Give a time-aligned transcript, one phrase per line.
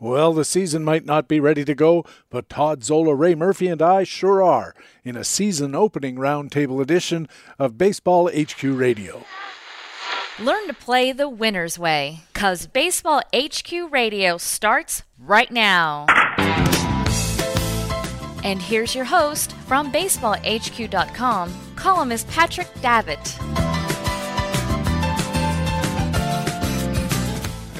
[0.00, 3.82] Well, the season might not be ready to go, but Todd Zola, Ray Murphy, and
[3.82, 4.72] I sure are
[5.04, 7.28] in a season opening roundtable edition
[7.58, 9.24] of Baseball HQ Radio.
[10.38, 16.06] Learn to play the winner's way, because Baseball HQ Radio starts right now.
[18.44, 23.36] And here's your host from BaseballHQ.com, columnist Patrick Davitt.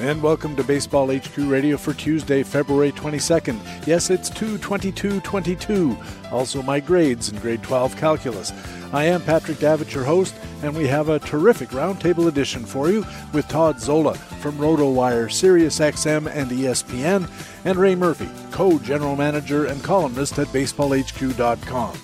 [0.01, 3.59] And welcome to Baseball HQ Radio for Tuesday, February 22nd.
[3.85, 5.97] Yes, it's 22222.
[6.31, 8.53] Also, my grades in grade 12 calculus.
[8.93, 13.05] I am Patrick Davitt, your host, and we have a terrific roundtable edition for you
[13.33, 17.29] with Todd Zola from RotoWire, SiriusXM, and ESPN,
[17.65, 21.99] and Ray Murphy, co general manager and columnist at BaseballHQ.com.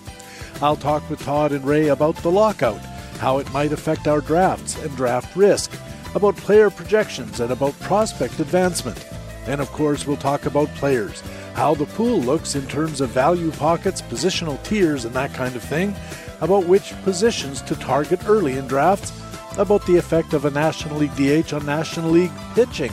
[0.60, 2.80] I'll talk with Todd and Ray about the lockout,
[3.18, 5.70] how it might affect our drafts and draft risk
[6.14, 9.04] about player projections, and about prospect advancement.
[9.46, 11.22] And of course, we'll talk about players,
[11.54, 15.62] how the pool looks in terms of value pockets, positional tiers, and that kind of
[15.62, 15.94] thing,
[16.40, 19.12] about which positions to target early in drafts,
[19.58, 22.92] about the effect of a National League DH on National League pitching.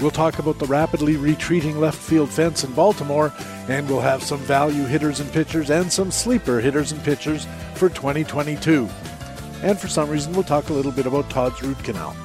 [0.00, 3.32] We'll talk about the rapidly retreating left field fence in Baltimore,
[3.68, 7.90] and we'll have some value hitters and pitchers and some sleeper hitters and pitchers for
[7.90, 8.88] 2022
[9.62, 12.16] and for some reason we'll talk a little bit about Todd's root canal.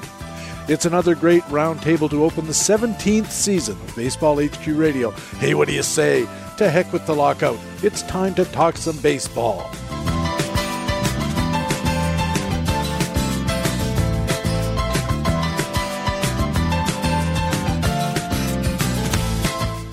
[0.68, 5.12] It's another great roundtable to open the 17th season of Baseball HQ Radio.
[5.38, 6.26] Hey, what do you say?
[6.58, 7.58] To heck with the lockout.
[7.82, 9.70] It's time to talk some baseball.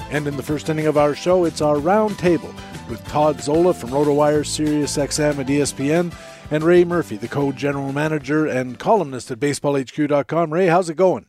[0.09, 2.53] And in the first inning of our show, it's our roundtable
[2.87, 6.13] with Todd Zola from RotoWire, SiriusXM, and ESPN
[6.53, 10.53] and Ray Murphy, the co general manager and columnist at baseballhq.com.
[10.53, 11.25] Ray, how's it going?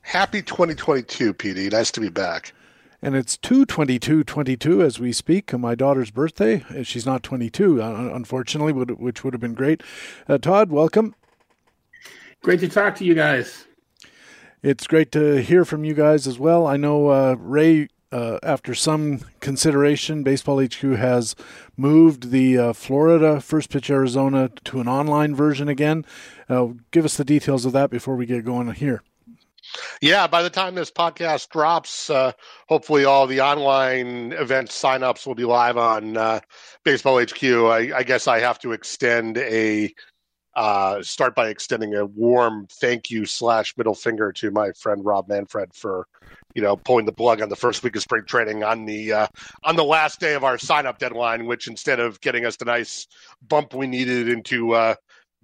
[0.00, 1.70] Happy 2022, PD.
[1.70, 2.52] Nice to be back.
[3.00, 6.64] And it's 22222 as we speak, my daughter's birthday.
[6.82, 9.80] She's not 22, unfortunately, which would have been great.
[10.28, 11.14] Uh, Todd, welcome.
[12.42, 13.66] Great to talk to you guys.
[14.60, 16.66] It's great to hear from you guys as well.
[16.66, 21.34] I know uh, Ray uh, after some consideration, Baseball HQ has
[21.76, 26.06] moved the uh, Florida First Pitch Arizona to an online version again.
[26.48, 29.02] Uh, give us the details of that before we get going here.
[30.00, 32.30] Yeah, by the time this podcast drops, uh,
[32.68, 36.38] hopefully all the online event signups will be live on uh,
[36.84, 37.42] Baseball HQ.
[37.42, 39.92] I, I, guess I have to extend a
[40.56, 45.28] uh, start by extending a warm thank you slash middle finger to my friend Rob
[45.28, 46.06] Manfred for
[46.54, 49.26] you know, pulling the plug on the first week of spring training on the uh,
[49.64, 52.64] on the last day of our sign up deadline, which instead of getting us the
[52.64, 53.06] nice
[53.46, 54.94] bump we needed into uh,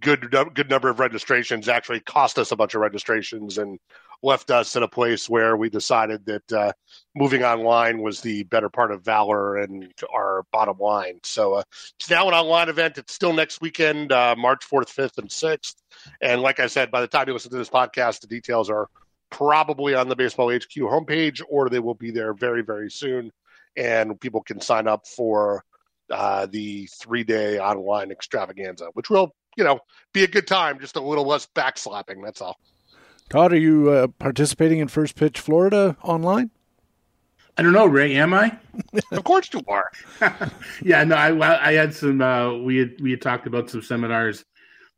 [0.00, 3.78] good good number of registrations, actually cost us a bunch of registrations and
[4.22, 6.72] left us in a place where we decided that uh,
[7.14, 11.19] moving online was the better part of valor and our bottom line.
[11.22, 11.62] So uh,
[11.98, 12.98] it's now an online event.
[12.98, 15.75] It's still next weekend, uh, March 4th, 5th, and 6th.
[16.20, 18.88] And like I said, by the time you listen to this podcast, the details are
[19.31, 23.31] probably on the Baseball HQ homepage, or they will be there very, very soon.
[23.76, 25.64] And people can sign up for
[26.10, 29.78] uh, the three day online extravaganza, which will, you know,
[30.12, 32.22] be a good time, just a little less backslapping.
[32.25, 32.58] That's all.
[33.30, 36.50] Todd, are you uh, participating in First Pitch Florida online?
[37.56, 38.16] I don't know, Ray.
[38.16, 38.58] Am I?
[39.12, 39.91] of course you are.
[40.82, 41.14] yeah, no.
[41.14, 42.20] I, I had some.
[42.20, 44.44] Uh, we had we had talked about some seminars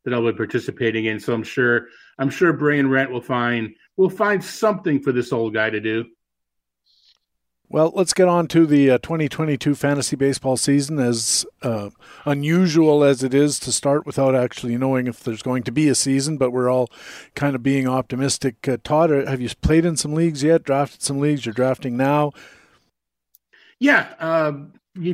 [0.04, 1.88] that I'll be participating in, so I'm sure
[2.18, 5.80] I'm sure Ray and Brent will find we'll find something for this old guy to
[5.80, 6.06] do.
[7.72, 10.98] Well, let's get on to the uh, 2022 fantasy baseball season.
[10.98, 11.88] As uh,
[12.26, 15.94] unusual as it is to start without actually knowing if there's going to be a
[15.94, 16.90] season, but we're all
[17.34, 18.68] kind of being optimistic.
[18.68, 20.64] Uh, Todd, have you played in some leagues yet?
[20.64, 21.46] Drafted some leagues?
[21.46, 22.32] You're drafting now?
[23.78, 24.52] Yeah, uh,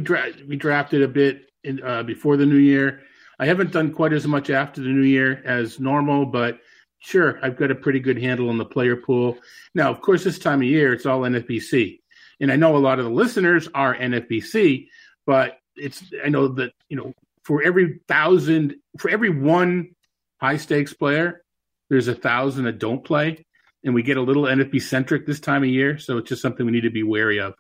[0.03, 3.03] dra- we drafted a bit in, uh, before the new year.
[3.39, 6.59] I haven't done quite as much after the new year as normal, but
[6.99, 9.39] sure, I've got a pretty good handle on the player pool.
[9.77, 12.01] Now, of course, this time of year, it's all NFBC.
[12.41, 14.87] And I know a lot of the listeners are NFBC,
[15.27, 17.13] but it's, I know that, you know,
[17.45, 19.95] for every thousand, for every one
[20.41, 21.43] high stakes player,
[21.91, 23.45] there's a thousand that don't play.
[23.85, 25.99] and we get a little NFB centric this time of year.
[25.99, 27.55] So it's just something we need to be wary of.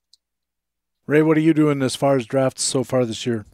[1.07, 3.47] Ray, what are you doing as far as drafts so far this year?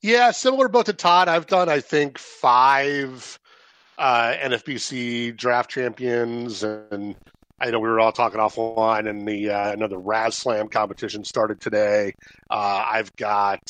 [0.00, 1.28] Yeah, similar both to Todd.
[1.28, 3.38] I've done, I think, five
[3.98, 7.16] uh, NFBC draft champions, and
[7.60, 12.14] I know we were all talking offline, and the uh, another RazzSlam competition started today.
[12.48, 13.60] Uh, I've got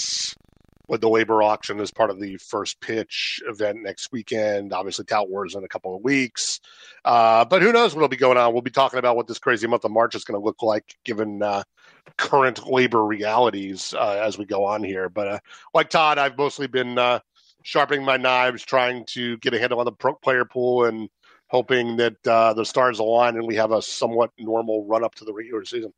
[0.88, 4.72] with the labor auction as part of the first pitch event next weekend.
[4.72, 6.60] Obviously, Tout Wars in a couple of weeks.
[7.04, 8.52] Uh, but who knows what'll be going on?
[8.52, 10.96] We'll be talking about what this crazy month of March is going to look like
[11.04, 11.62] given uh,
[12.16, 15.08] current labor realities uh, as we go on here.
[15.08, 15.38] But uh,
[15.74, 17.20] like Todd, I've mostly been uh,
[17.62, 21.08] sharpening my knives, trying to get a handle on the pro- player pool and
[21.48, 25.24] hoping that uh, the stars align and we have a somewhat normal run up to
[25.24, 25.92] the regular season.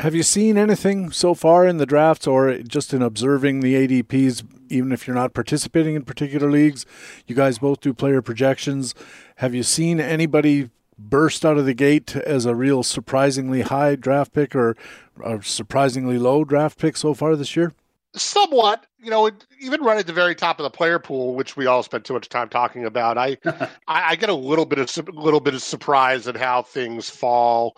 [0.00, 4.44] Have you seen anything so far in the drafts or just in observing the ADPs,
[4.68, 6.84] even if you're not participating in particular leagues?
[7.28, 8.92] You guys both do player projections.
[9.36, 14.32] Have you seen anybody burst out of the gate as a real surprisingly high draft
[14.32, 14.76] pick or
[15.24, 17.72] a surprisingly low draft pick so far this year?
[18.16, 19.30] Somewhat, you know,
[19.60, 22.14] even right at the very top of the player pool, which we all spent too
[22.14, 23.18] much time talking about.
[23.18, 23.36] I,
[23.88, 27.74] I, get a little bit of little bit of surprise at how things fall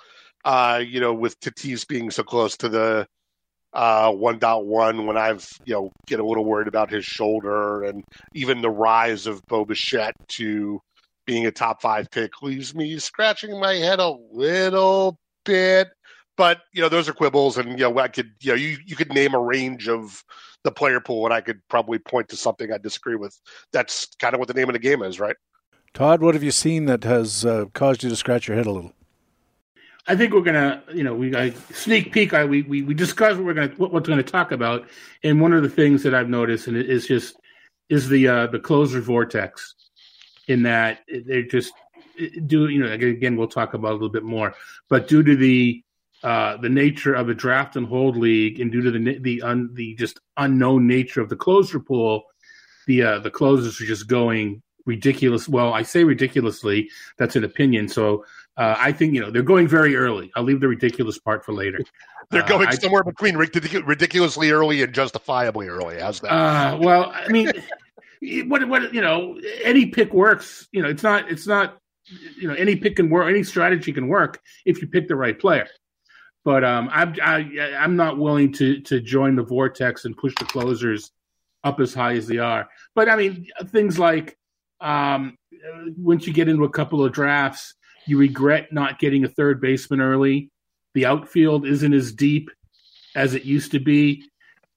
[0.47, 3.07] uh, you know, with Tatis being so close to the
[3.73, 8.63] uh, 1.1 when I've, you know, get a little worried about his shoulder and even
[8.63, 10.81] the rise of Bo Bichette to
[11.27, 15.89] being a top five pick leaves me scratching my head a little bit.
[16.37, 18.95] But, you know, those are quibbles and, you know, I could, you know, you, you
[18.95, 20.23] could name a range of
[20.65, 23.39] the player pool and I could probably point to something I disagree with.
[23.73, 25.37] That's kind of what the name of the game is, right?
[25.95, 28.71] Todd, what have you seen that has uh, caused you to scratch your head a
[28.71, 28.93] little?
[30.09, 32.33] I think we're gonna, you know, we I, sneak peek.
[32.33, 34.87] I we we, we discuss what we're gonna what, what's going to talk about,
[35.25, 37.37] and one of the things that I've noticed, and it is just
[37.89, 39.75] is the uh, the closer vortex,
[40.47, 41.73] in that they're just
[42.47, 44.55] do you know again we'll talk about a little bit more,
[44.89, 45.83] but due to the
[46.23, 49.71] uh, the nature of a draft and hold league, and due to the the un,
[49.75, 52.25] the just unknown nature of the closer pool,
[52.87, 55.49] the uh, the closers are just going ridiculous.
[55.49, 56.91] Well, I say ridiculously.
[57.19, 57.89] That's an opinion.
[57.89, 58.25] So
[58.57, 60.33] uh, I think you know they're going very early.
[60.35, 61.81] I'll leave the ridiculous part for later.
[62.31, 66.01] They're uh, going somewhere between ridiculously early and justifiably early.
[66.01, 66.33] How's that?
[66.33, 67.53] Uh, well, I mean,
[68.49, 70.67] what what you know, any pick works.
[70.73, 71.79] You know, it's not it's not
[72.39, 75.39] you know any pick can work, any strategy can work if you pick the right
[75.39, 75.69] player.
[76.47, 80.17] But um, I'm I, am i am not willing to to join the vortex and
[80.17, 81.13] push the closers
[81.63, 82.69] up as high as they are.
[82.95, 84.39] But I mean, things like
[84.81, 85.37] um,
[85.99, 87.75] once you get into a couple of drafts
[88.07, 90.51] you regret not getting a third baseman early.
[90.95, 92.51] The outfield isn't as deep
[93.15, 94.25] as it used to be.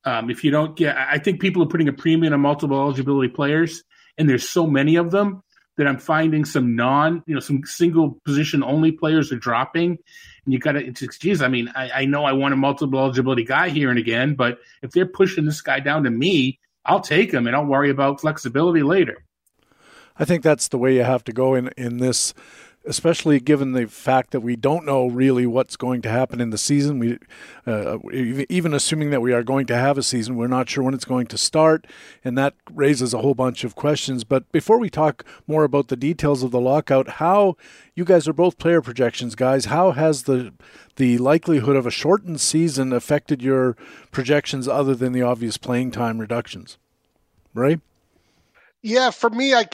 [0.03, 3.29] Um, if you don't get, I think people are putting a premium on multiple eligibility
[3.29, 3.83] players,
[4.17, 5.43] and there's so many of them
[5.77, 9.99] that I'm finding some non, you know, some single position only players are dropping.
[10.49, 13.43] And you got to, geez, I mean, I, I know I want a multiple eligibility
[13.43, 17.31] guy here and again, but if they're pushing this guy down to me, I'll take
[17.31, 19.23] him and I'll worry about flexibility later.
[20.17, 22.33] I think that's the way you have to go in in this
[22.85, 26.57] especially given the fact that we don't know really what's going to happen in the
[26.57, 26.97] season.
[26.97, 27.17] We,
[27.67, 30.93] uh, even assuming that we are going to have a season, we're not sure when
[30.93, 31.85] it's going to start,
[32.23, 34.23] and that raises a whole bunch of questions.
[34.23, 37.57] But before we talk more about the details of the lockout, how
[37.95, 39.65] you guys are both player projections guys.
[39.65, 40.53] How has the
[40.95, 43.75] the likelihood of a shortened season affected your
[44.11, 46.77] projections, other than the obvious playing time reductions?
[47.53, 47.81] Right.
[48.81, 49.67] Yeah, for me, I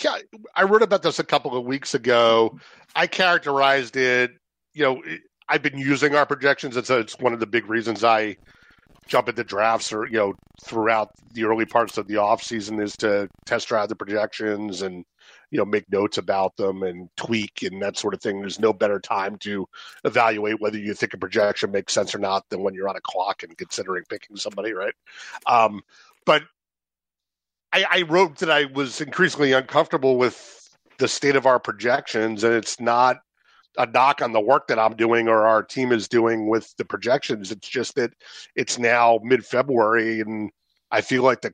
[0.55, 2.59] I wrote about this a couple of weeks ago.
[2.95, 4.31] I characterized it.
[4.73, 5.01] You know,
[5.47, 6.75] I've been using our projections.
[6.75, 8.37] It's a, it's one of the big reasons I
[9.07, 10.33] jump into drafts or you know
[10.63, 15.05] throughout the early parts of the off season is to test drive the projections and
[15.51, 18.73] you know make notes about them and tweak and that sort of thing there's no
[18.73, 19.67] better time to
[20.03, 23.01] evaluate whether you think a projection makes sense or not than when you're on a
[23.01, 24.95] clock and considering picking somebody right
[25.45, 25.81] um,
[26.25, 26.41] but
[27.75, 30.55] I, I wrote that i was increasingly uncomfortable with
[30.97, 33.17] the state of our projections, and it's not
[33.77, 36.85] a knock on the work that I'm doing or our team is doing with the
[36.85, 37.51] projections.
[37.51, 38.13] It's just that
[38.55, 40.51] it's now mid February, and
[40.91, 41.53] I feel like the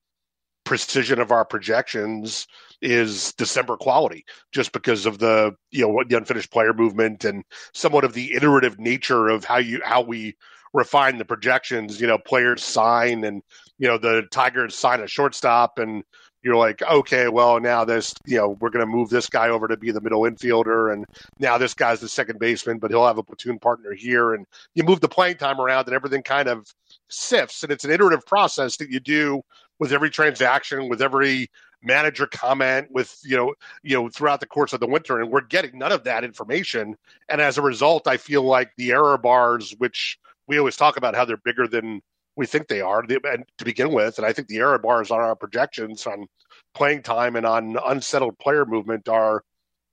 [0.64, 2.46] precision of our projections
[2.84, 8.04] is December quality, just because of the you know the unfinished player movement and somewhat
[8.04, 10.36] of the iterative nature of how you how we
[10.74, 12.00] refine the projections.
[12.00, 13.42] You know, players sign and
[13.78, 16.04] you know the Tigers sign a shortstop and
[16.44, 19.68] you're like, okay, well, now this, you know, we're going to move this guy over
[19.68, 21.06] to be the middle infielder, and
[21.40, 24.84] now this guy's the second baseman, but he'll have a platoon partner here, and you
[24.84, 26.66] move the playing time around, and everything kind of
[27.10, 29.42] sifts, and it's an iterative process that you do
[29.80, 31.48] with every transaction, with every
[31.84, 35.42] manager comment with you know you know throughout the course of the winter, and we're
[35.42, 36.96] getting none of that information.
[37.30, 40.18] And as a result, I feel like the error bars, which
[40.52, 42.02] we always talk about how they're bigger than
[42.36, 45.22] we think they are and to begin with, and I think the error bars on
[45.22, 46.28] our projections on
[46.76, 49.44] playing time and on unsettled player movement are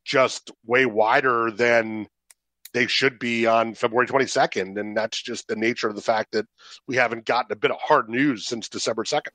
[0.04, 2.08] just way wider than
[2.72, 4.80] they should be on February 22nd.
[4.80, 6.46] And that's just the nature of the fact that
[6.88, 9.30] we haven't gotten a bit of hard news since December 2nd.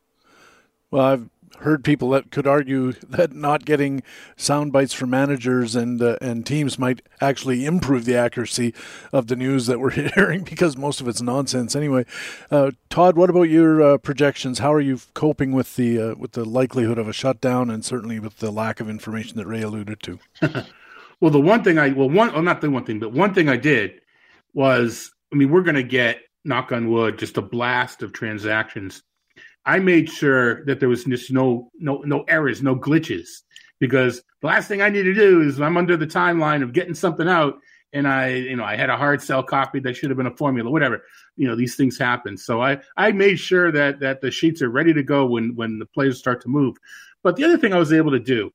[0.94, 1.30] Well, I've
[1.62, 4.04] heard people that could argue that not getting
[4.38, 8.76] sound bites from managers and uh, and teams might actually improve the accuracy
[9.12, 12.06] of the news that we're hearing because most of it's nonsense anyway.
[12.52, 14.60] Uh, Todd, what about your uh, projections?
[14.60, 18.20] How are you coping with the uh, with the likelihood of a shutdown and certainly
[18.20, 20.20] with the lack of information that Ray alluded to?
[21.20, 23.50] well, the one thing I well one well not the one thing, but one thing
[23.50, 24.00] I did
[24.54, 29.02] was I mean we're going to get knock on wood just a blast of transactions
[29.66, 33.28] I made sure that there was just no no no errors, no glitches,
[33.80, 36.96] because the last thing I need to do is I'm under the timeline of getting
[36.96, 37.60] something out,
[37.94, 40.36] and I you know I had a hard sell copy that should have been a
[40.36, 41.04] formula, whatever.
[41.38, 44.70] You know these things happen, so I I made sure that that the sheets are
[44.70, 46.76] ready to go when when the players start to move.
[47.24, 48.52] But the other thing I was able to do,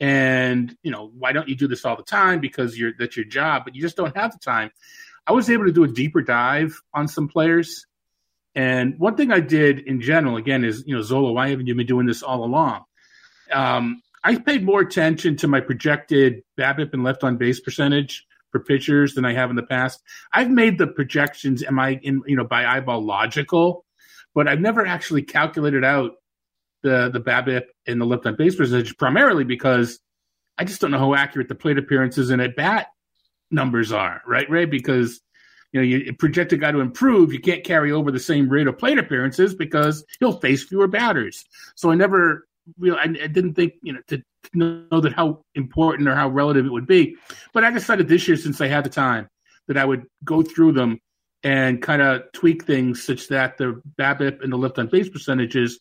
[0.00, 3.26] and you know why don't you do this all the time because you're that's your
[3.26, 4.72] job, but you just don't have the time.
[5.24, 7.86] I was able to do a deeper dive on some players
[8.58, 11.76] and one thing I did in general, again, is you know, Zola, why haven't you
[11.76, 12.82] been doing this all along?
[13.52, 18.58] Um, I paid more attention to my projected BABIP and left on base percentage for
[18.58, 20.02] pitchers than I have in the past.
[20.32, 23.84] I've made the projections, am I in you know by eyeball logical,
[24.34, 26.16] but I've never actually calculated out
[26.82, 30.00] the the BABIP and the left on base percentage primarily because
[30.58, 32.88] I just don't know how accurate the plate appearances and at bat
[33.52, 34.64] numbers are, right, Ray?
[34.64, 35.20] Because
[35.72, 38.66] you know, you project a guy to improve, you can't carry over the same rate
[38.66, 41.44] of plate appearances because he'll face fewer batters.
[41.74, 42.46] So I never
[42.78, 44.22] really, I, I didn't think, you know, to
[44.54, 47.16] know that how important or how relative it would be.
[47.52, 49.28] But I decided this year, since I had the time,
[49.66, 51.00] that I would go through them
[51.42, 55.78] and kind of tweak things such that the BABIP and the left on base percentages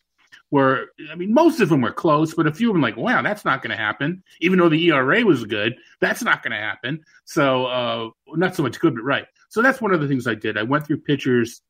[0.52, 3.22] were, I mean, most of them were close, but a few of them like, wow,
[3.22, 4.24] that's not going to happen.
[4.40, 7.04] Even though the ERA was good, that's not going to happen.
[7.26, 9.26] So, uh, not so much good, but right.
[9.50, 10.58] So that's one of the things I did.
[10.58, 11.62] I went through pictures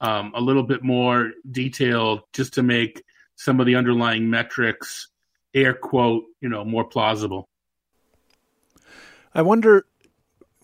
[0.00, 3.02] um, a little bit more detailed just to make
[3.36, 5.08] some of the underlying metrics,
[5.54, 7.48] air quote, you know, more plausible.
[9.34, 9.86] I wonder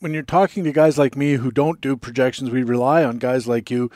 [0.03, 3.47] when you're talking to guys like me who don't do projections, we rely on guys
[3.47, 3.89] like you,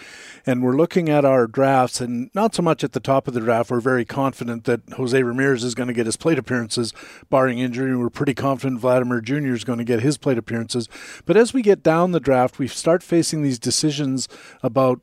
[0.46, 3.40] and we're looking at our drafts, and not so much at the top of the
[3.40, 3.72] draft.
[3.72, 6.92] We're very confident that Jose Ramirez is going to get his plate appearances,
[7.28, 7.96] barring injury.
[7.96, 9.52] We're pretty confident Vladimir Jr.
[9.52, 10.88] is going to get his plate appearances.
[11.24, 14.28] But as we get down the draft, we start facing these decisions
[14.62, 15.00] about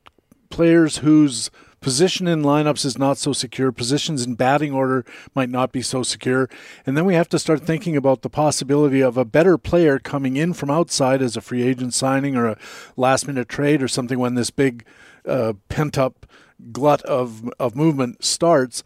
[0.50, 1.52] players whose
[1.84, 3.74] Position in lineups is not so secure.
[3.74, 5.04] Positions in batting order
[5.36, 6.50] might not be so secure.
[6.86, 10.38] And then we have to start thinking about the possibility of a better player coming
[10.38, 12.58] in from outside as a free agent signing or a
[12.96, 14.86] last minute trade or something when this big
[15.28, 16.26] uh, pent up
[16.72, 18.82] glut of, of movement starts.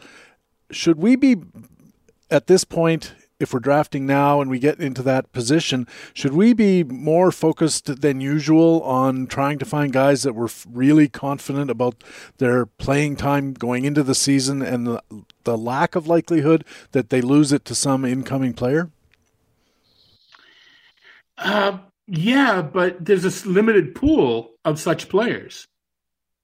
[0.72, 1.36] Should we be
[2.32, 6.54] at this point if we're drafting now and we get into that position, should we
[6.54, 12.04] be more focused than usual on trying to find guys that we're really confident about
[12.38, 15.04] their playing time going into the season and the,
[15.44, 18.90] the lack of likelihood that they lose it to some incoming player?
[21.38, 21.78] Uh,
[22.08, 25.68] yeah, but there's a limited pool of such players.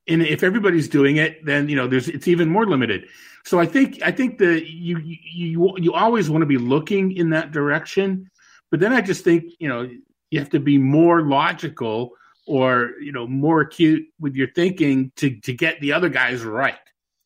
[0.07, 3.07] And if everybody's doing it, then you know there's it's even more limited.
[3.45, 7.31] So I think I think that you you you always want to be looking in
[7.31, 8.29] that direction,
[8.71, 9.89] but then I just think you know
[10.31, 12.11] you have to be more logical
[12.47, 16.75] or you know more acute with your thinking to to get the other guys right,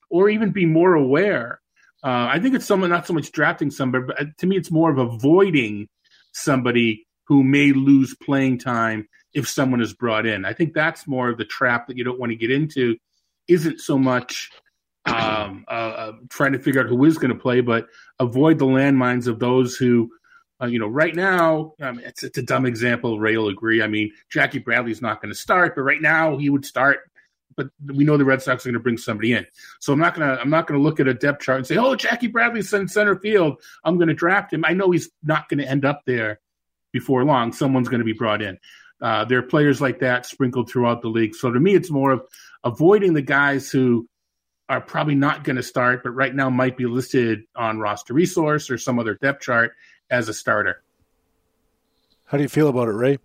[0.10, 1.62] or even be more aware.
[2.04, 4.72] Uh, I think it's someone not so much drafting somebody, but uh, to me it's
[4.72, 5.88] more of avoiding
[6.32, 10.46] somebody who may lose playing time if someone is brought in.
[10.46, 12.98] I think that's more of the trap that you don't want to get into.
[13.48, 14.52] Isn't so much
[15.08, 17.88] um, uh, uh, trying to figure out who is going to play, but
[18.20, 20.12] avoid the landmines of those who,
[20.62, 23.20] uh, you know, right now, I mean, it's, it's a dumb example.
[23.20, 23.82] Ray will agree.
[23.82, 27.00] I mean, Jackie Bradley's not going to start, but right now he would start.
[27.56, 29.44] But we know the Red Sox are going to bring somebody in,
[29.80, 31.96] so I'm not gonna I'm not gonna look at a depth chart and say, oh,
[31.96, 33.60] Jackie Bradley's in center field.
[33.84, 34.64] I'm going to draft him.
[34.64, 36.40] I know he's not going to end up there
[36.92, 37.52] before long.
[37.52, 38.60] Someone's going to be brought in.
[39.02, 41.34] Uh, there are players like that sprinkled throughout the league.
[41.34, 42.22] So to me, it's more of
[42.64, 44.08] avoiding the guys who
[44.70, 48.70] are probably not going to start, but right now might be listed on roster resource
[48.70, 49.74] or some other depth chart
[50.10, 50.84] as a starter.
[52.26, 53.18] How do you feel about it, Ray?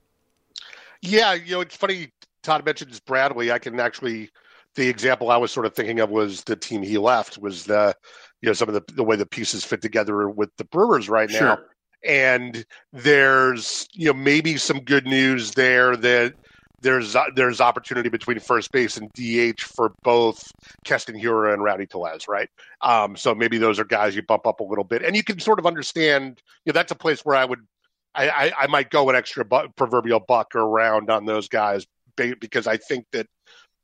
[1.00, 2.12] Yeah, you know, it's funny.
[2.42, 3.50] Todd mentions Bradley.
[3.50, 4.30] I can actually
[4.74, 7.94] the example I was sort of thinking of was the team he left was the
[8.40, 11.30] you know some of the the way the pieces fit together with the Brewers right
[11.30, 11.38] now.
[11.38, 11.66] Sure.
[12.04, 16.34] And there's you know maybe some good news there that
[16.82, 20.50] there's there's opportunity between first base and DH for both
[20.84, 22.48] Keston Hiura and Rowdy Tellez, right?
[22.80, 25.38] Um, so maybe those are guys you bump up a little bit, and you can
[25.38, 26.42] sort of understand.
[26.64, 27.60] You know, that's a place where I would,
[28.14, 31.86] I, I, I might go an extra bu- proverbial buck around on those guys
[32.16, 33.26] be- because I think that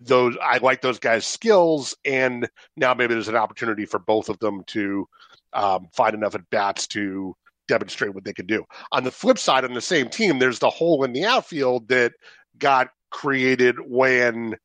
[0.01, 4.39] those I like those guys' skills, and now maybe there's an opportunity for both of
[4.41, 5.07] them to
[5.53, 7.35] um, find enough at bats to
[7.69, 8.65] demonstrate what they can do.
[8.93, 12.13] On the flip side, on the same team, there's the hole in the outfield that
[12.59, 14.57] got created when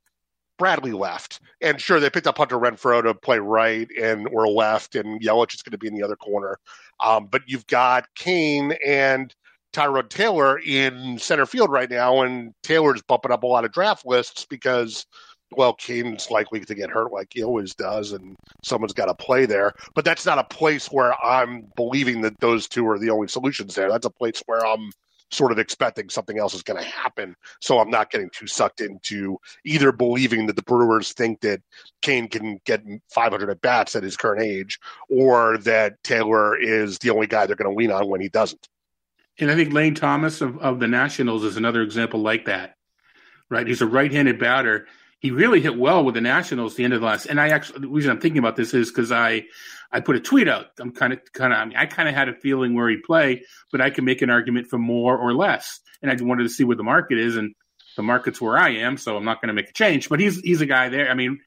[0.58, 1.40] Bradley left.
[1.62, 5.56] And sure, they picked up Hunter Renfroe to play right and or left, and Yelich
[5.56, 6.58] is going to be in the other corner.
[7.00, 9.34] Um, but you've got Cain and
[9.74, 14.06] Tyrone Taylor in center field right now, and Taylor's bumping up a lot of draft
[14.06, 15.06] lists because,
[15.52, 19.46] well, Cain's likely to get hurt like he always does, and someone's got to play
[19.46, 19.74] there.
[19.96, 23.74] But that's not a place where I'm believing that those two are the only solutions
[23.74, 23.90] there.
[23.90, 24.92] That's a place where I'm
[25.34, 27.36] sort of expecting something else is going to happen.
[27.60, 31.62] So I'm not getting too sucked into either believing that the Brewers think that
[32.02, 37.10] Cain can get 500 at bats at his current age, or that Taylor is the
[37.10, 38.68] only guy they're going to lean on when he doesn't.
[39.40, 42.76] And I think Lane Thomas of, of the Nationals is another example like that.
[43.50, 44.88] Right, he's a right-handed batter.
[45.24, 47.28] He really hit well with the Nationals the end of the last.
[47.28, 49.46] And I actually, the reason I'm thinking about this is because I,
[49.90, 50.66] I put a tweet out.
[50.80, 53.04] I'm kind of, kind of, I mean, I kind of had a feeling where he'd
[53.04, 55.80] play, but I can make an argument for more or less.
[56.02, 57.56] And I just wanted to see where the market is, and
[57.96, 60.10] the market's where I am, so I'm not going to make a change.
[60.10, 61.10] But he's he's a guy there.
[61.10, 61.40] I mean,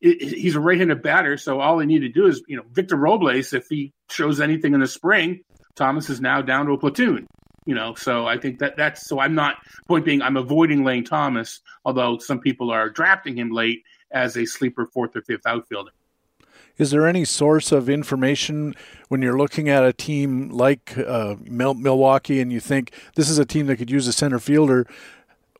[0.00, 3.52] he's a right-handed batter, so all they need to do is, you know, Victor Robles,
[3.52, 5.40] if he shows anything in the spring,
[5.76, 7.26] Thomas is now down to a platoon.
[7.68, 9.20] You know, so I think that that's so.
[9.20, 9.58] I'm not
[9.88, 14.46] point being I'm avoiding Lane Thomas, although some people are drafting him late as a
[14.46, 15.90] sleeper fourth or fifth outfielder.
[16.78, 18.74] Is there any source of information
[19.08, 23.44] when you're looking at a team like uh, Milwaukee and you think this is a
[23.44, 24.86] team that could use a center fielder?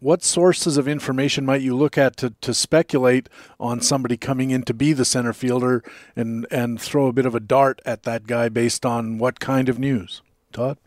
[0.01, 3.29] What sources of information might you look at to, to speculate
[3.61, 5.85] on somebody coming in to be the center fielder
[6.17, 9.69] and, and throw a bit of a dart at that guy based on what kind
[9.69, 10.23] of news?
[10.55, 10.79] Todd?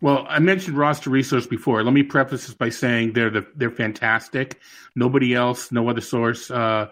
[0.00, 1.82] Well, I mentioned roster resource before.
[1.82, 4.60] Let me preface this by saying they're the, they're fantastic.
[4.94, 6.88] Nobody else, no other source uh,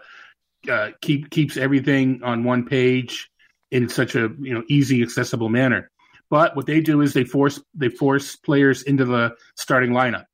[0.70, 3.30] uh, keep keeps everything on one page
[3.70, 5.90] in such a you know easy, accessible manner.
[6.30, 10.24] But what they do is they force they force players into the starting lineup,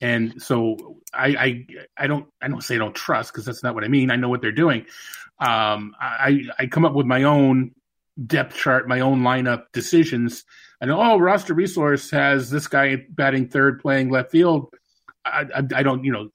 [0.00, 1.66] and so I I,
[1.96, 4.12] I don't I don't say I don't trust because that's not what I mean.
[4.12, 4.86] I know what they're doing.
[5.40, 7.72] Um, I I come up with my own
[8.24, 10.44] depth chart, my own lineup decisions.
[10.86, 14.74] Know, oh, roster resource has this guy batting third, playing left field.
[15.24, 16.30] I, I, I don't, you know,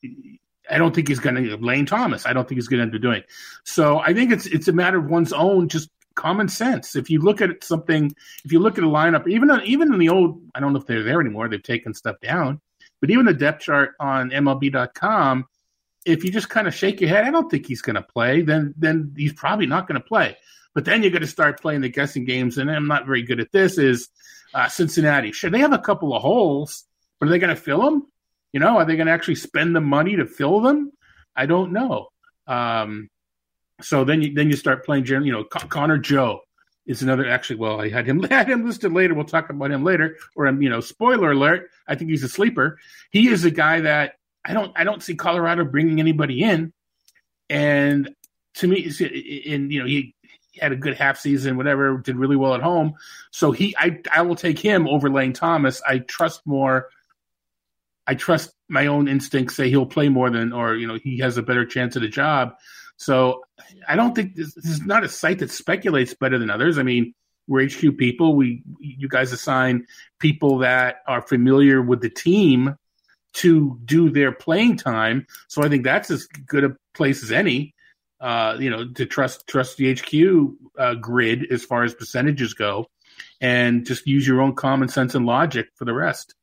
[0.69, 2.25] I don't think he's going to Lane Thomas.
[2.25, 3.23] I don't think he's going to end up doing.
[3.63, 6.95] So I think it's it's a matter of one's own just common sense.
[6.95, 10.09] If you look at something, if you look at a lineup, even even in the
[10.09, 11.47] old, I don't know if they're there anymore.
[11.47, 12.61] They've taken stuff down,
[13.01, 15.45] but even the depth chart on MLB.com,
[16.05, 18.41] if you just kind of shake your head, I don't think he's going to play.
[18.41, 20.37] Then then he's probably not going to play.
[20.75, 23.39] But then you're going to start playing the guessing games, and I'm not very good
[23.39, 23.77] at this.
[23.77, 24.09] Is
[24.53, 25.31] uh, Cincinnati?
[25.31, 26.83] Sure, they have a couple of holes,
[27.19, 28.05] but are they going to fill them?
[28.51, 30.91] You know, are they going to actually spend the money to fill them?
[31.35, 32.09] I don't know.
[32.45, 33.09] Um,
[33.81, 35.05] so then you then you start playing.
[35.05, 36.41] You know, Con- Connor Joe
[36.85, 37.27] is another.
[37.27, 39.13] Actually, well, I had him had him listed later.
[39.13, 40.17] We'll talk about him later.
[40.35, 41.69] Or um, you know, spoiler alert.
[41.87, 42.79] I think he's a sleeper.
[43.11, 46.73] He is a guy that I don't I don't see Colorado bringing anybody in.
[47.49, 48.13] And
[48.55, 48.77] to me,
[49.45, 50.15] in you know, he
[50.59, 52.93] had a good half season, whatever, did really well at home.
[53.31, 55.81] So he, I, I will take him over Lane Thomas.
[55.87, 56.89] I trust more
[58.07, 61.37] I trust my own instincts say he'll play more than, or you know, he has
[61.37, 62.55] a better chance at a job.
[62.97, 63.43] So
[63.87, 66.77] I don't think this, this, is not a site that speculates better than others.
[66.77, 67.13] I mean,
[67.47, 68.35] we're HQ people.
[68.35, 69.85] We you guys assign
[70.19, 72.75] people that are familiar with the team
[73.33, 75.27] to do their playing time.
[75.47, 77.74] So I think that's as good a place as any.
[78.25, 82.87] Uh, you know, to trust trust the HQ uh, grid as far as percentages go,
[83.39, 86.33] and just use your own common sense and logic for the rest.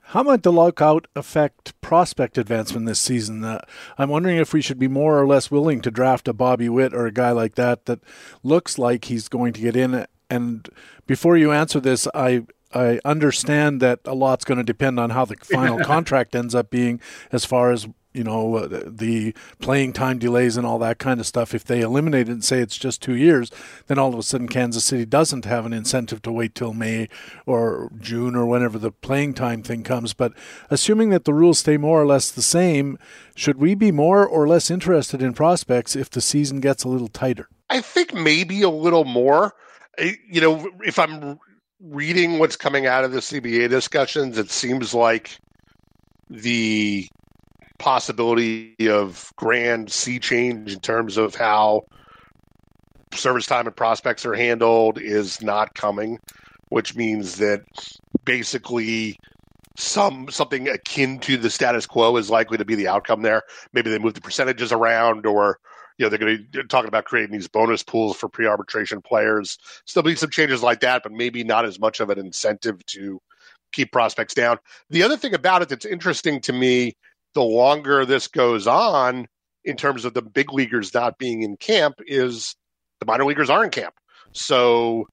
[0.00, 3.44] How might the lockout affect prospect advancement this season?
[3.44, 3.60] Uh,
[3.98, 6.92] I'm wondering if we should be more or less willing to draft a Bobby Witt
[6.92, 8.00] or a guy like that that
[8.42, 10.04] looks like he's going to get in.
[10.28, 10.68] And
[11.06, 15.24] before you answer this, I I understand that a lot's going to depend on how
[15.24, 17.00] the final contract ends up being,
[17.30, 21.26] as far as you know, uh, the playing time delays and all that kind of
[21.26, 21.54] stuff.
[21.54, 23.50] If they eliminate it and say it's just two years,
[23.86, 27.08] then all of a sudden Kansas City doesn't have an incentive to wait till May
[27.46, 30.12] or June or whenever the playing time thing comes.
[30.12, 30.32] But
[30.70, 32.98] assuming that the rules stay more or less the same,
[33.34, 37.08] should we be more or less interested in prospects if the season gets a little
[37.08, 37.48] tighter?
[37.68, 39.54] I think maybe a little more.
[39.98, 41.38] You know, if I'm
[41.80, 45.38] reading what's coming out of the CBA discussions, it seems like
[46.28, 47.08] the
[47.80, 51.82] possibility of grand sea change in terms of how
[53.14, 56.18] service time and prospects are handled is not coming,
[56.68, 57.62] which means that
[58.24, 59.16] basically
[59.76, 63.42] some something akin to the status quo is likely to be the outcome there.
[63.72, 65.58] Maybe they move the percentages around or
[65.96, 69.58] you know they're going to be talking about creating these bonus pools for pre-arbitration players.
[69.86, 73.22] Still be some changes like that, but maybe not as much of an incentive to
[73.72, 74.58] keep prospects down.
[74.90, 76.94] The other thing about it that's interesting to me
[77.34, 79.26] the longer this goes on,
[79.64, 82.56] in terms of the big leaguers not being in camp, is
[82.98, 83.94] the minor leaguers are in camp.
[84.32, 85.06] So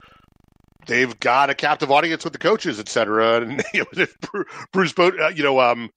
[0.87, 3.41] they've got a captive audience with the coaches, et cetera.
[3.41, 5.89] And you know, Bruce, uh, you know, um,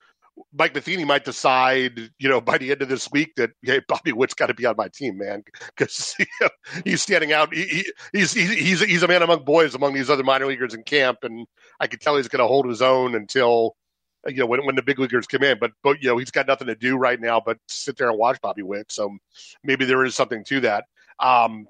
[0.52, 4.12] Mike Matheny might decide, you know, by the end of this week that hey, Bobby
[4.12, 6.48] Witt's got to be on my team, man, because you know,
[6.85, 7.52] he's standing out.
[7.54, 10.83] He, he, he's he's he's a man among boys among these other minor leaguers in
[10.83, 11.46] camp, and
[11.78, 13.76] I can tell he's going to hold his own until
[14.26, 15.59] you know when when the big leaguers come in.
[15.59, 18.18] But but you know he's got nothing to do right now but sit there and
[18.18, 18.90] watch Bobby Witt.
[18.92, 19.16] So
[19.64, 20.85] maybe there is something to that.
[21.18, 21.66] Um,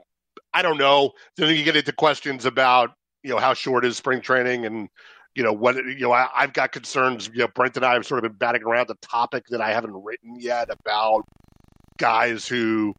[0.53, 1.13] I don't know.
[1.37, 4.89] Then you get into questions about you know how short is spring training and
[5.35, 7.31] you know what you know I, have got concerns.
[7.33, 9.73] You know Brent and I have sort of been batting around the topic that I
[9.73, 11.23] haven't written yet about
[11.99, 12.95] guys who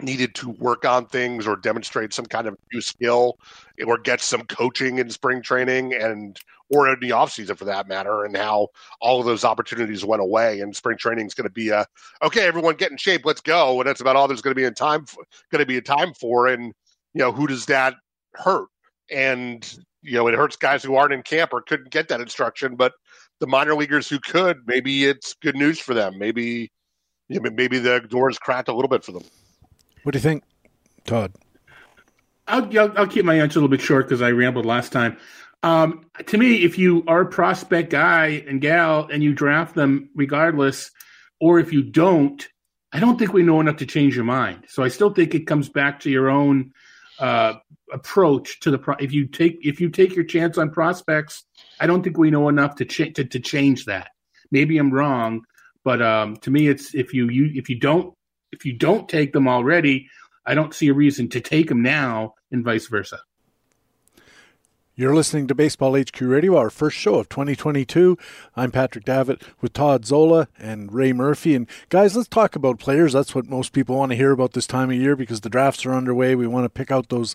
[0.00, 3.38] needed to work on things or demonstrate some kind of new skill
[3.86, 6.38] or get some coaching in spring training and
[6.74, 8.68] or in the offseason for that matter and how
[9.00, 11.86] all of those opportunities went away and spring training is going to be a
[12.22, 14.64] okay everyone get in shape let's go and that's about all there's going to be
[14.64, 15.04] in time
[15.50, 16.72] going to be a time for and
[17.14, 17.94] you know who does that
[18.34, 18.68] hurt
[19.10, 22.76] and you know it hurts guys who aren't in camp or couldn't get that instruction
[22.76, 22.92] but
[23.40, 26.70] the minor leaguers who could maybe it's good news for them maybe
[27.28, 29.22] you know, maybe the doors cracked a little bit for them
[30.02, 30.42] what do you think,
[31.04, 31.32] Todd?
[32.48, 35.16] I'll, I'll, I'll keep my answer a little bit short because I rambled last time.
[35.62, 40.10] Um, to me, if you are a prospect guy and gal and you draft them
[40.14, 40.90] regardless,
[41.40, 42.46] or if you don't,
[42.92, 44.64] I don't think we know enough to change your mind.
[44.68, 46.72] So I still think it comes back to your own
[47.18, 47.54] uh,
[47.92, 51.44] approach to the pro- if you take if you take your chance on prospects.
[51.80, 54.10] I don't think we know enough to ch- to, to change that.
[54.50, 55.42] Maybe I'm wrong,
[55.84, 58.14] but um, to me, it's if you, you if you don't
[58.50, 60.08] if you don't take them already,
[60.44, 63.20] I don't see a reason to take them now, and vice versa.
[64.94, 68.18] You're listening to Baseball HQ Radio, our first show of 2022.
[68.54, 71.54] I'm Patrick Davitt with Todd Zola and Ray Murphy.
[71.54, 73.14] And guys, let's talk about players.
[73.14, 75.86] That's what most people want to hear about this time of year because the drafts
[75.86, 76.34] are underway.
[76.34, 77.34] We want to pick out those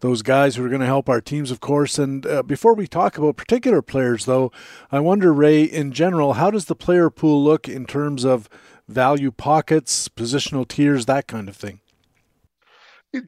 [0.00, 1.98] those guys who are going to help our teams, of course.
[1.98, 4.50] And uh, before we talk about particular players, though,
[4.90, 8.48] I wonder, Ray, in general, how does the player pool look in terms of
[8.88, 11.80] value pockets, positional tiers, that kind of thing.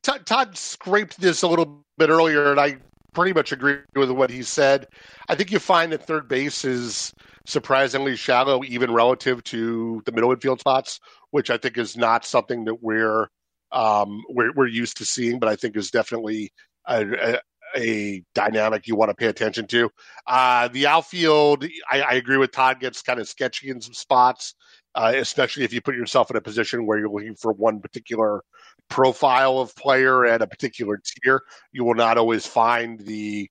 [0.03, 2.79] Todd scraped this a little bit earlier, and I
[3.19, 4.87] pretty much agree with what he said.
[5.29, 7.13] I think you find that third base is
[7.47, 11.01] surprisingly shallow, even relative to the middle infield spots,
[11.33, 13.27] which I think is not something that we're
[13.73, 16.53] um, we're, we're used to seeing, but I think is definitely
[16.87, 17.41] a, a,
[17.77, 19.91] a dynamic you want to pay attention to.
[20.27, 24.55] Uh, the outfield, I, I, agree with Todd, gets kind of sketchy in some spots
[24.95, 28.43] uh, especially if you put yourself in a position where you're looking for one particular
[28.89, 31.43] profile of player at a particular tier.
[31.73, 33.49] You will not always find the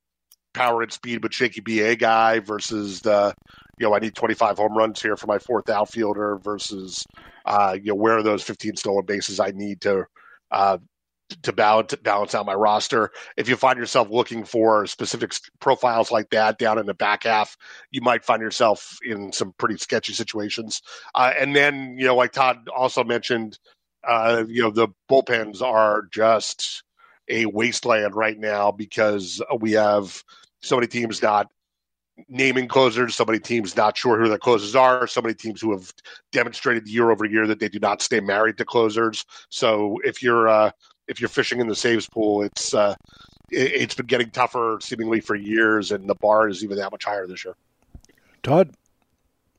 [0.54, 3.34] power and speed but shaky BA guy versus the
[3.80, 7.06] you know I need 25 home runs here for my fourth outfielder versus
[7.46, 10.06] uh, you know where are those 15 stolen bases I need to
[10.50, 10.80] uh,
[11.44, 13.12] to balance balance out my roster.
[13.36, 17.58] If you find yourself looking for specific profiles like that down in the back half,
[17.92, 20.82] you might find yourself in some pretty sketchy situations.
[21.16, 23.60] Uh, and then, you know, like Todd also mentioned,
[24.08, 26.84] uh, you know, the bullpens are just
[27.30, 30.24] a wasteland right now because we have
[30.62, 31.48] so many teams not
[32.30, 35.72] naming closers, so many teams not sure who their closers are, so many teams who
[35.72, 35.92] have
[36.32, 39.24] demonstrated year over year that they do not stay married to closers.
[39.50, 40.72] So if you're uh,
[41.08, 42.96] if you're fishing in the saves pool, it's uh,
[43.50, 47.06] it, has been getting tougher seemingly for years, and the bar is even that much
[47.06, 47.56] higher this year.
[48.44, 48.72] Todd,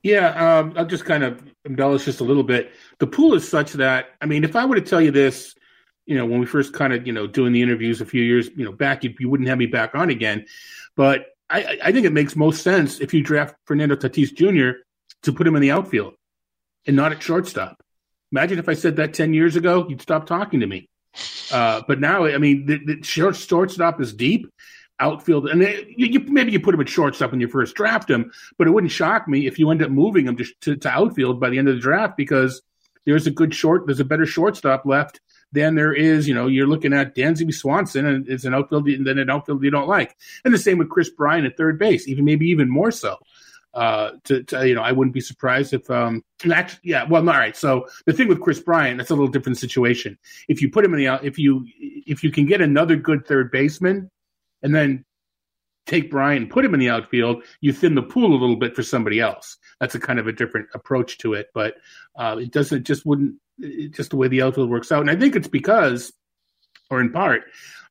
[0.03, 2.73] yeah, um, I'll just kind of embellish just a little bit.
[2.99, 5.55] The pool is such that I mean, if I were to tell you this,
[6.07, 8.49] you know, when we first kind of you know doing the interviews a few years
[8.57, 10.47] you know back, you, you wouldn't have me back on again.
[10.97, 14.81] But I, I think it makes most sense if you draft Fernando Tatis Jr.
[15.23, 16.15] to put him in the outfield
[16.87, 17.83] and not at shortstop.
[18.33, 20.89] Imagine if I said that 10 years ago, you'd stop talking to me.
[21.51, 24.53] Uh, but now, I mean, the, the short, shortstop is deep,
[25.01, 25.63] outfield, and
[25.97, 28.93] you, maybe you put him at shortstop when you first draft him, but it wouldn't
[28.93, 31.69] shock me if you end up moving him to, to, to outfield by the end
[31.69, 32.63] of the draft because
[33.05, 35.21] there's a good short, there's a better shortstop left
[35.53, 39.07] than there is, you know, you're looking at Dansby Swanson and it's an outfield and
[39.07, 40.17] then an outfield you don't like.
[40.45, 43.17] And the same with Kris Bryant at third base, even maybe even more so.
[43.75, 47.37] Uh, to, to, you know, I wouldn't be surprised if um actually, yeah, well, all
[47.37, 47.57] right.
[47.57, 50.19] So the thing with Kris Bryant, that's a little different situation.
[50.49, 53.51] If you put him in the if you if you can get another good third
[53.53, 54.11] baseman,
[54.63, 55.05] and then
[55.87, 58.83] take Bryant put him in the outfield, you thin the pool a little bit for
[58.83, 59.57] somebody else.
[59.81, 61.77] That's a kind of a different approach to it, but
[62.17, 63.37] uh, it doesn't just wouldn't
[63.91, 65.01] just the way the outfield works out.
[65.03, 66.13] And I think it's because,
[66.91, 67.45] or in part,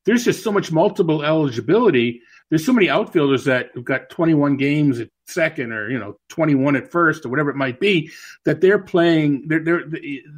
[0.05, 2.21] there's just so much multiple eligibility.
[2.49, 6.75] There's so many outfielders that have got 21 games at second, or you know, 21
[6.77, 8.09] at first, or whatever it might be,
[8.45, 9.47] that they're playing.
[9.47, 9.83] They're, they're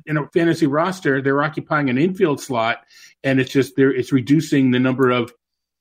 [0.06, 1.22] in a fantasy roster.
[1.22, 2.80] They're occupying an infield slot,
[3.24, 5.32] and it's just they're it's reducing the number of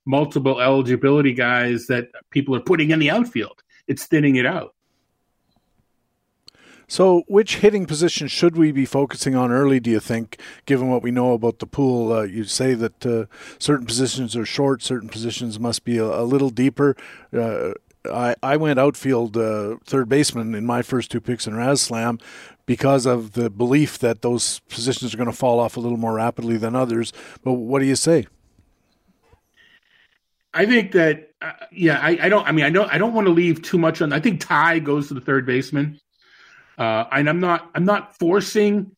[0.07, 3.63] multiple eligibility guys that people are putting in the outfield.
[3.87, 4.75] It's thinning it out.
[6.91, 11.03] So, which hitting position should we be focusing on early, do you think, given what
[11.03, 12.13] we know about the pool?
[12.13, 13.27] Uh, you say that uh,
[13.59, 16.97] certain positions are short, certain positions must be a, a little deeper.
[17.31, 17.75] Uh,
[18.11, 22.23] I, I went outfield uh, third baseman in my first two picks in RazzSlam
[22.65, 26.15] because of the belief that those positions are going to fall off a little more
[26.15, 27.13] rapidly than others.
[27.45, 28.27] But what do you say?
[30.55, 33.27] I think that, uh, yeah, I, I, don't, I mean, I don't, I don't want
[33.27, 34.15] to leave too much on.
[34.15, 36.01] I think tie goes to the third baseman.
[36.79, 38.93] Uh, and I'm not I'm not forcing.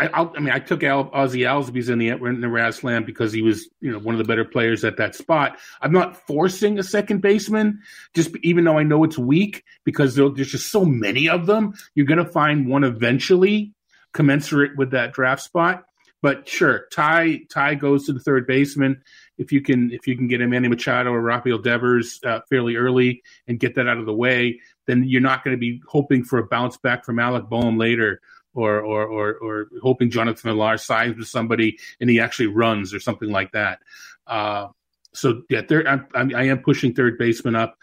[0.00, 3.32] I, I'll, i mean, I took Al, Ozzie Albies in the in the RazzSlam because
[3.32, 5.58] he was you know one of the better players at that spot.
[5.80, 7.80] I'm not forcing a second baseman,
[8.14, 11.74] just even though I know it's weak because there's just so many of them.
[11.96, 13.72] You're going to find one eventually
[14.14, 15.84] commensurate with that draft spot.
[16.22, 19.02] But sure, tie tie goes to the third baseman
[19.38, 22.76] if you can if you can get a Manny Machado or Rafael Devers uh, fairly
[22.76, 26.24] early and get that out of the way, then you're not going to be hoping
[26.24, 28.20] for a bounce back from Alec Bohm later.
[28.54, 32.98] Or, or, or, or hoping Jonathan Villar signs with somebody and he actually runs or
[32.98, 33.78] something like that.
[34.26, 34.68] Uh,
[35.12, 37.76] so yeah, I'm, I'm, I am pushing third baseman up,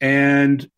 [0.00, 0.68] and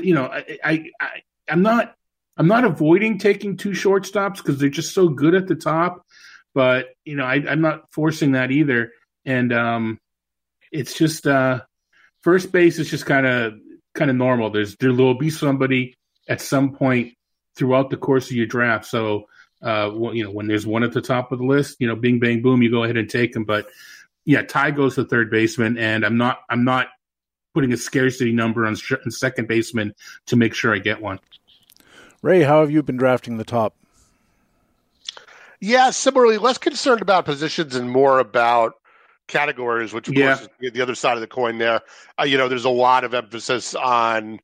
[0.00, 1.08] you know I, I, I
[1.48, 1.94] I'm not
[2.36, 6.06] I'm not avoiding taking two shortstops because they're just so good at the top,
[6.54, 8.92] but you know I, am not forcing that either
[9.24, 9.98] and um,
[10.72, 11.60] it's just uh,
[12.22, 13.54] first base is just kind of
[13.94, 14.50] kind of normal.
[14.50, 15.94] There's there will be somebody
[16.28, 17.14] at some point
[17.56, 18.86] throughout the course of your draft.
[18.86, 19.26] So
[19.62, 21.96] uh, well, you know when there's one at the top of the list, you know,
[21.96, 23.44] bing bang boom, you go ahead and take him.
[23.44, 23.66] But
[24.24, 26.88] yeah, tie goes to third baseman, and I'm not I'm not
[27.54, 29.94] putting a scarcity number on, on second baseman
[30.26, 31.20] to make sure I get one.
[32.20, 33.74] Ray, how have you been drafting the top?
[35.60, 38.74] Yeah, similarly, less concerned about positions and more about
[39.28, 40.36] categories, which of yeah.
[40.36, 41.58] course is the other side of the coin.
[41.58, 41.80] There,
[42.18, 44.40] uh, you know, there's a lot of emphasis on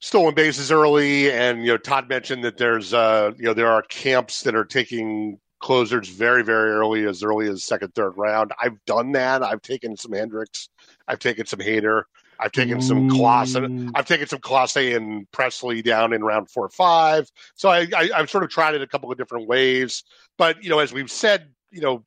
[0.00, 3.82] stolen bases early, and you know, Todd mentioned that there's uh, you know, there are
[3.82, 8.52] camps that are taking closers very, very early, as early as second, third round.
[8.60, 9.42] I've done that.
[9.42, 10.68] I've taken some Hendriks.
[11.06, 12.04] I've taken some Hader.
[12.40, 13.90] I've taken some Clase.
[13.96, 17.28] I've taken some Clase and Pressly down in round four or five.
[17.56, 20.04] So I, I, I've sort of tried it a couple of different ways.
[20.36, 22.04] But you know, as we've said, you know,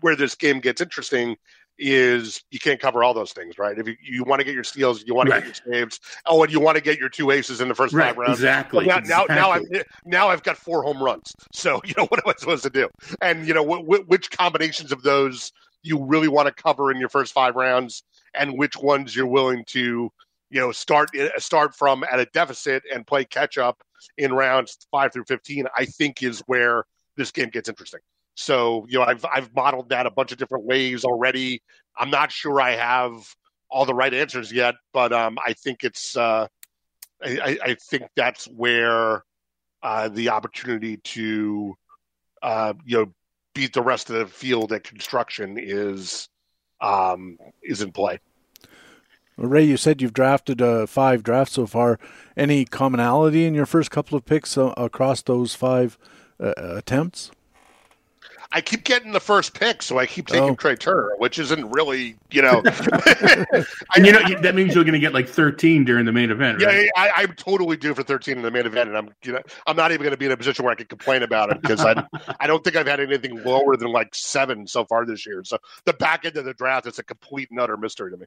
[0.00, 1.36] where this game gets interesting
[1.78, 3.78] is you can't cover all those things, right?
[3.78, 5.40] If you, you want to get your steals, you want right.
[5.40, 6.00] to get your saves.
[6.26, 8.38] Oh, and you want to get your two aces in the first right, five rounds.
[8.38, 8.86] Exactly.
[8.86, 9.34] Now, exactly.
[9.36, 9.62] now, now, I've,
[10.04, 11.32] now I've got four home runs.
[11.52, 12.88] So you know what am I supposed to do?
[13.20, 16.98] And you know wh- wh- which combinations of those you really want to cover in
[16.98, 18.02] your first five rounds,
[18.34, 20.10] and which ones you're willing to
[20.50, 23.80] you know start eh, start from at a deficit and play catch up
[24.16, 25.66] in rounds five through fifteen.
[25.76, 26.84] I think is where
[27.16, 28.00] this game gets interesting.
[28.38, 31.60] So, you know, I've I've modeled that a bunch of different ways already.
[31.96, 33.34] I'm not sure I have
[33.68, 36.46] all the right answers yet, but um, I think it's uh,
[37.20, 39.24] I, I, think that's where
[39.82, 41.74] uh, the opportunity to
[42.40, 43.12] uh, you know
[43.56, 46.28] beat the rest of the field at construction is
[46.80, 48.20] um, is in play.
[49.36, 51.98] Ray, you said you've drafted uh, five drafts so far.
[52.36, 55.98] Any commonality in your first couple of picks uh, across those five
[56.38, 57.32] uh, attempts?
[58.50, 60.54] I keep getting the first pick, so I keep taking oh.
[60.54, 62.62] Trea Turner, which isn't really, you know.
[63.94, 66.62] and you know that means you're going to get like 13 during the main event.
[66.62, 66.84] Right?
[66.84, 69.42] Yeah, I, I'm totally due for 13 in the main event, and I'm, you know,
[69.66, 71.60] I'm not even going to be in a position where I can complain about it
[71.60, 72.02] because I,
[72.40, 75.44] I don't think I've had anything lower than like seven so far this year.
[75.44, 78.26] So the back end of the draft is a complete and utter mystery to me.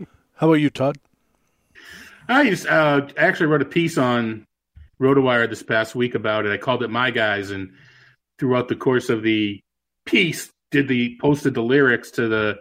[0.34, 0.98] How about you, Todd?
[2.28, 4.46] I just uh, actually wrote a piece on
[5.00, 6.52] RotoWire this past week about it.
[6.52, 7.72] I called it my guys, and
[8.38, 9.62] throughout the course of the
[10.04, 12.58] piece, did the posted the lyrics to the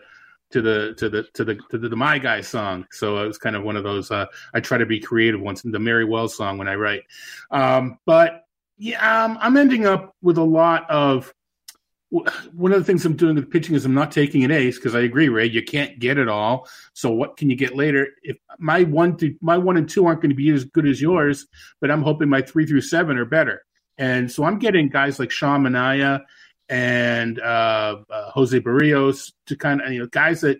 [0.51, 2.85] to the to the to the to the, the my guy song.
[2.91, 4.11] So it was kind of one of those.
[4.11, 7.03] Uh, I try to be creative once in the Mary Wells song when I write.
[7.51, 8.45] Um, but
[8.77, 11.33] yeah, um, I'm ending up with a lot of
[12.53, 14.95] one of the things I'm doing with pitching is I'm not taking an ace because
[14.95, 15.47] I agree, Ray.
[15.47, 16.69] You can't get it all.
[16.93, 18.09] So what can you get later?
[18.23, 21.01] If my one to my one and two aren't going to be as good as
[21.01, 21.47] yours,
[21.81, 23.65] but I'm hoping my three through seven are better.
[23.97, 26.21] And so I'm getting guys like Sean Manaea
[26.67, 30.58] and uh, uh, Jose Berrios to kind of you know guys that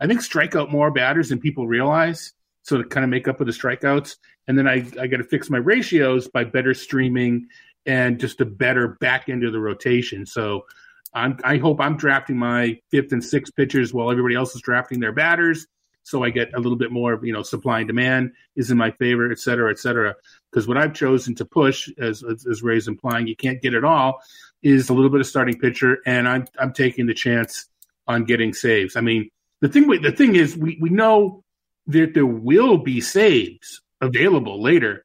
[0.00, 2.32] I think strike out more batters than people realize.
[2.62, 4.16] So to kind of make up for the strikeouts,
[4.48, 7.46] and then I I got to fix my ratios by better streaming
[7.86, 10.26] and just a better back end of the rotation.
[10.26, 10.66] So
[11.14, 15.00] I'm, I hope I'm drafting my fifth and sixth pitchers while everybody else is drafting
[15.00, 15.66] their batters.
[16.06, 18.78] So I get a little bit more, of, you know, supply and demand is in
[18.78, 20.14] my favor, et cetera, et cetera.
[20.48, 24.20] Because what I've chosen to push, as, as Ray's implying, you can't get it all,
[24.62, 27.66] is a little bit of starting pitcher, and I'm I'm taking the chance
[28.06, 28.94] on getting saves.
[28.94, 31.42] I mean, the thing the thing is, we we know
[31.88, 35.04] that there will be saves available later.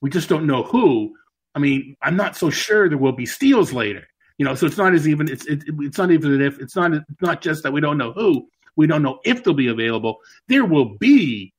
[0.00, 1.14] We just don't know who.
[1.54, 4.06] I mean, I'm not so sure there will be steals later.
[4.38, 5.28] You know, so it's not as even.
[5.28, 8.12] It's it, it's not even if it's not it's not just that we don't know
[8.12, 8.48] who.
[8.76, 10.18] We don't know if they'll be available.
[10.48, 11.52] There will be,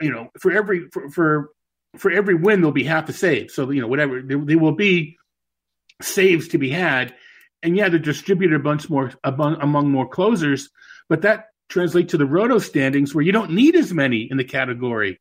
[0.00, 1.50] you know, for every for for,
[1.96, 3.50] for every win there'll be half a save.
[3.50, 5.16] So you know, whatever there, there will be
[6.00, 7.14] saves to be had,
[7.62, 10.68] and yeah, they're distributed a bunch more among, among more closers.
[11.08, 14.44] But that translates to the roto standings where you don't need as many in the
[14.44, 15.18] category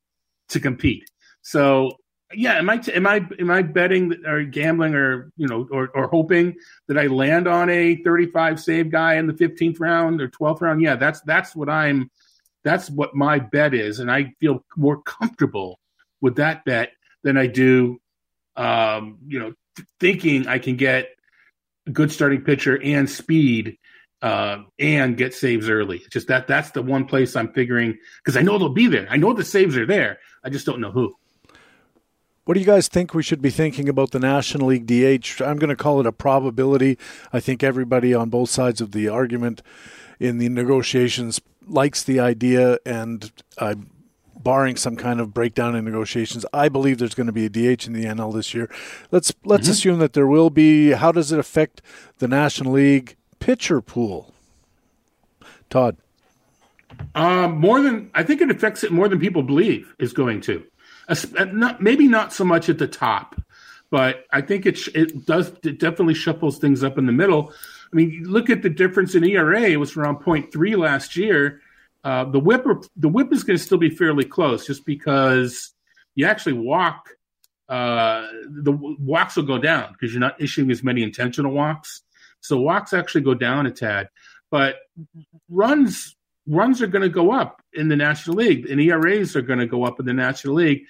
[0.50, 1.04] to compete.
[1.42, 1.98] So
[2.34, 6.08] yeah, am I am I am I betting or gambling or you know or or
[6.08, 6.56] hoping
[6.88, 10.82] that I land on a 35 save guy in the 15th round or 12th round?
[10.82, 12.10] Yeah, that's that's what I'm
[12.64, 15.80] that's what my bet is, and I feel more comfortable
[16.22, 16.92] with that bet
[17.24, 18.00] than I do,
[18.56, 19.54] um, you know,
[20.00, 21.10] thinking I can get
[21.88, 23.78] a good starting pitcher and speed
[24.22, 26.04] uh, and get saves early.
[26.12, 29.08] Just that that's the one place I'm figuring because I know they'll be there.
[29.10, 30.20] I know the saves are there.
[30.44, 31.16] I just don't know who.
[32.46, 35.42] What do you guys think we should be thinking about the National League DH?
[35.42, 36.98] I'm going to call it a probability.
[37.32, 39.62] I think everybody on both sides of the argument
[40.20, 43.76] in the negotiations likes the idea, and uh,
[44.36, 47.86] barring some kind of breakdown in negotiations, I believe there's going to be a DH
[47.86, 48.70] in the NL this year.
[49.12, 49.72] Let's let's mm-hmm.
[49.72, 50.92] assume that there will be.
[50.92, 51.82] How does it affect
[52.18, 54.34] the National League pitcher pool?
[55.70, 55.98] Todd.
[57.16, 60.66] Um, more than I think it affects it more than people believe is going to.
[61.12, 63.36] Uh, not maybe not so much at the top,
[63.90, 67.52] but I think it it does it definitely shuffles things up in the middle.
[67.92, 69.62] I mean, look at the difference in ERA.
[69.62, 71.62] It was around 0.3 last year.
[72.04, 75.74] Uh, the whip the whip is going to still be fairly close, just because
[76.16, 77.10] you actually walk.
[77.68, 82.02] Uh, the walks will go down because you're not issuing as many intentional walks.
[82.40, 84.10] So walks actually go down a tad,
[84.50, 84.78] but
[85.50, 86.16] runs
[86.52, 89.66] runs are going to go up in the National League, and ERAs are going to
[89.66, 90.84] go up in the National League.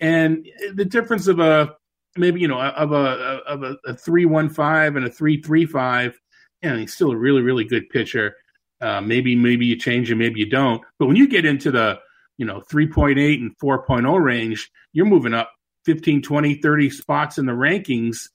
[0.00, 1.76] And the difference of a
[2.16, 5.66] maybe you know of a of a, a three one five and a three three
[5.66, 6.18] five,
[6.62, 8.34] and he's still a really really good pitcher.
[8.80, 10.82] Uh, maybe maybe you change him, maybe you don't.
[10.98, 12.00] But when you get into the
[12.36, 15.52] you know 3.8 and 4.0 range, you're moving up
[15.84, 18.28] 15, 20, 30 spots in the rankings.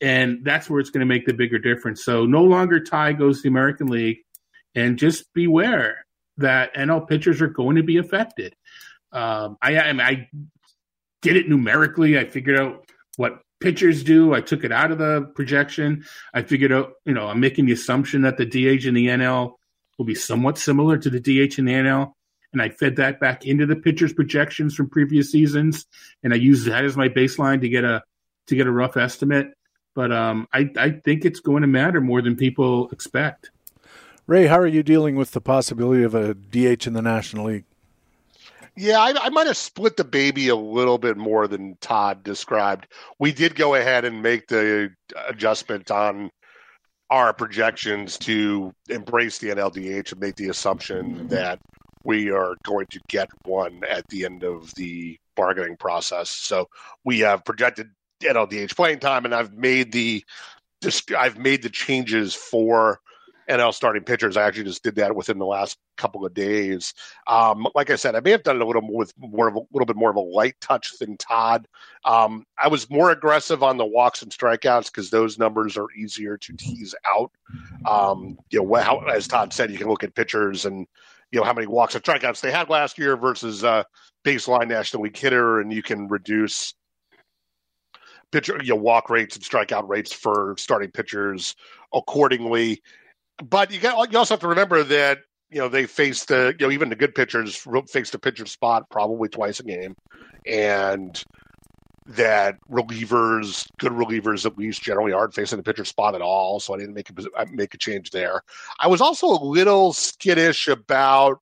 [0.00, 2.04] And that's where it's going to make the bigger difference.
[2.04, 4.18] So no longer tie goes to the American League
[4.74, 6.04] and just beware
[6.38, 8.54] that NL pitchers are going to be affected.
[9.12, 10.28] Um, I, I, mean, I
[11.20, 12.18] did it numerically.
[12.18, 14.34] I figured out what pitchers do.
[14.34, 16.04] I took it out of the projection.
[16.34, 19.54] I figured out, you know, I'm making the assumption that the DH in the NL
[19.98, 22.12] will be somewhat similar to the DH in the NL.
[22.52, 25.86] And I fed that back into the pitchers' projections from previous seasons,
[26.22, 28.02] and I used that as my baseline to get a
[28.48, 29.54] to get a rough estimate.
[29.94, 33.50] But um, I, I think it's going to matter more than people expect.
[34.26, 37.64] Ray, how are you dealing with the possibility of a DH in the National League?
[38.76, 42.86] Yeah, I, I, might have split the baby a little bit more than Todd described.
[43.18, 44.90] We did go ahead and make the
[45.28, 46.30] adjustment on
[47.10, 51.58] our projections to embrace the NLDH and make the assumption that
[52.04, 56.30] we are going to get one at the end of the bargaining process.
[56.30, 56.68] So
[57.04, 57.90] we have projected
[58.22, 60.24] NLDH playing time, and I've made the
[61.16, 63.00] I've made the changes for
[63.52, 64.36] NL starting pitchers.
[64.36, 66.94] I actually just did that within the last couple of days.
[67.26, 69.56] Um, like I said, I may have done it a little more with more of
[69.56, 71.68] a little bit more of a light touch than Todd.
[72.04, 76.36] Um, I was more aggressive on the walks and strikeouts because those numbers are easier
[76.38, 77.30] to tease out.
[77.86, 80.86] Um, you know, how, as Todd said, you can look at pitchers and
[81.30, 83.84] you know how many walks and strikeouts they had last year versus uh,
[84.24, 86.74] baseline National League hitter, and you can reduce
[88.32, 91.54] pitcher, you know, walk rates and strikeout rates for starting pitchers
[91.94, 92.82] accordingly.
[93.38, 95.18] But you got you also have to remember that
[95.50, 97.56] you know they face the you know even the good pitchers
[97.88, 99.94] face the pitcher spot probably twice a game,
[100.46, 101.22] and
[102.06, 106.60] that relievers, good relievers at least, generally aren't facing the pitcher spot at all.
[106.60, 108.42] So I didn't make a make a change there.
[108.80, 111.40] I was also a little skittish about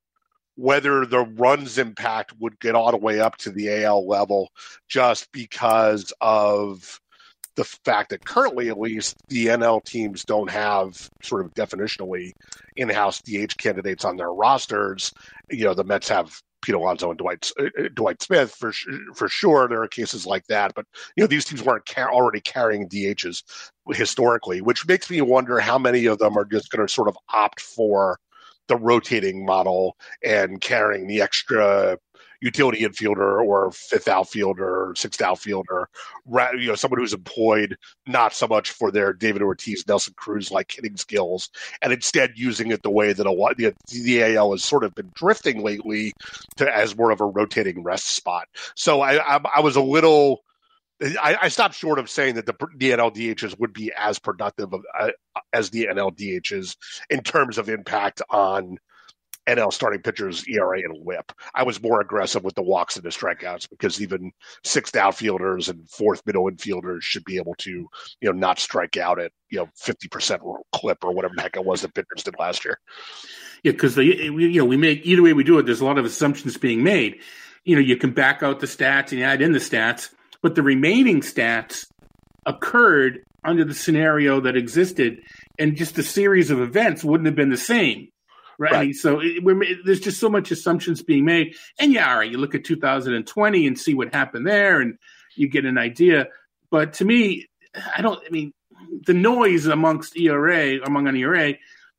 [0.57, 4.51] whether the runs impact would get all the way up to the AL level,
[4.89, 7.01] just because of
[7.57, 12.33] the fact that currently, at least, the NL teams don't have sort of definitionally
[12.77, 15.13] in-house DH candidates on their rosters.
[15.51, 18.73] You know, the Mets have Pete Alonso and Dwight uh, uh, Dwight Smith for
[19.15, 19.69] for sure.
[19.69, 20.87] There are cases like that, but
[21.17, 23.43] you know these teams weren't already carrying DHs
[23.93, 27.17] historically, which makes me wonder how many of them are just going to sort of
[27.33, 28.19] opt for
[28.69, 31.99] the rotating model and carrying the extra
[32.41, 35.89] utility infielder or fifth outfielder sixth outfielder,
[36.27, 37.77] you know, someone who's employed
[38.07, 41.51] not so much for their David Ortiz, Nelson Cruz like hitting skills,
[41.83, 44.95] and instead using it the way that a lot the, the AL has sort of
[44.95, 46.13] been drifting lately
[46.57, 48.49] to as more of a rotating rest spot.
[48.75, 50.43] So I, I, I was a little.
[51.03, 54.85] I, I, stopped short of saying that the, the NLDHs would be as productive of,
[54.99, 55.13] uh,
[55.51, 56.77] as the NLDHs
[57.09, 58.77] in terms of impact on
[59.57, 61.33] NL starting pitchers ERA and WHIP.
[61.55, 64.33] I was more aggressive with the walks and the strikeouts because even
[64.65, 67.89] sixth outfielders and fourth middle infielders should be able to, you
[68.23, 70.43] know, not strike out at you know fifty percent
[70.73, 72.79] clip or whatever the heck it was that pitchers did last year.
[73.63, 75.67] Yeah, because you know we make either way we do it.
[75.67, 77.21] There's a lot of assumptions being made.
[77.65, 80.11] You know, you can back out the stats and add in the stats,
[80.43, 81.85] but the remaining stats
[82.47, 85.21] occurred under the scenario that existed,
[85.59, 88.09] and just the series of events wouldn't have been the same
[88.61, 88.73] right?
[88.73, 88.95] right.
[88.95, 89.43] So it,
[89.85, 91.57] there's just so much assumptions being made.
[91.79, 94.99] And yeah, all right, you look at 2020 and see what happened there, and
[95.35, 96.29] you get an idea.
[96.71, 97.49] But to me,
[97.97, 98.21] I don't.
[98.25, 98.53] I mean,
[99.07, 101.55] the noise amongst ERA among an ERA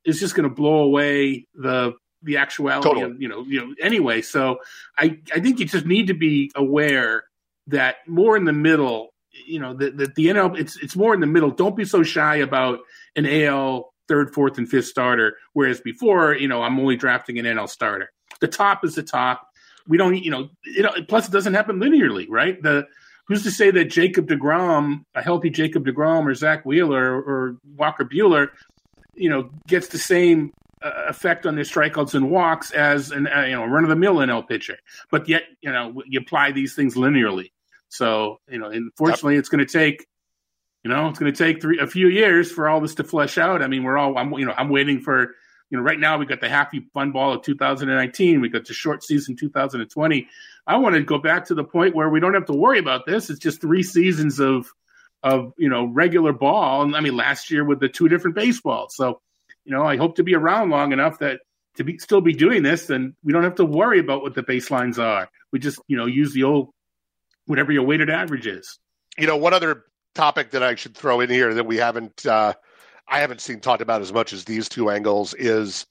[0.05, 1.93] is just going to blow away the
[2.23, 3.11] the actuality totally.
[3.11, 4.21] of you know you know anyway.
[4.21, 4.59] So
[4.97, 7.23] I I think you just need to be aware
[7.67, 9.09] that more in the middle.
[9.47, 11.49] You know that the, the NL it's it's more in the middle.
[11.49, 12.79] Don't be so shy about
[13.15, 15.37] an AL third, fourth, and fifth starter.
[15.53, 18.11] Whereas before, you know, I'm only drafting an NL starter.
[18.41, 19.47] The top is the top.
[19.87, 22.61] We don't, you know, it, plus it doesn't happen linearly, right?
[22.61, 22.87] The
[23.27, 28.03] who's to say that Jacob Degrom, a healthy Jacob Degrom, or Zack Wheeler, or Walker
[28.03, 28.49] Buehler,
[29.15, 30.51] you know, gets the same
[30.81, 33.95] uh, effect on their strikeouts and walks as an uh, you know run of the
[33.95, 34.77] mill NL pitcher.
[35.09, 37.51] But yet, you know, you apply these things linearly.
[37.87, 40.05] So you know, unfortunately, it's going to take
[40.83, 43.37] you know, it's going to take three a few years for all this to flesh
[43.37, 43.61] out.
[43.61, 45.35] I mean, we're all I'm you know I'm waiting for
[45.69, 48.73] you know right now we got the happy fun ball of 2019, we got the
[48.73, 50.27] short season 2020.
[50.65, 53.05] I want to go back to the point where we don't have to worry about
[53.05, 53.29] this.
[53.29, 54.71] It's just three seasons of
[55.23, 56.81] of you know regular ball.
[56.81, 58.95] And I mean, last year with the two different baseballs.
[58.95, 59.21] So
[59.65, 61.41] you know, I hope to be around long enough that
[61.75, 64.43] to be still be doing this, then we don't have to worry about what the
[64.43, 65.29] baselines are.
[65.51, 66.69] We just you know use the old
[67.45, 68.79] whatever your weighted average is.
[69.17, 69.83] You know, one other
[70.15, 72.53] topic that I should throw in here that we haven't uh,
[73.07, 75.85] I haven't seen talked about as much as these two angles is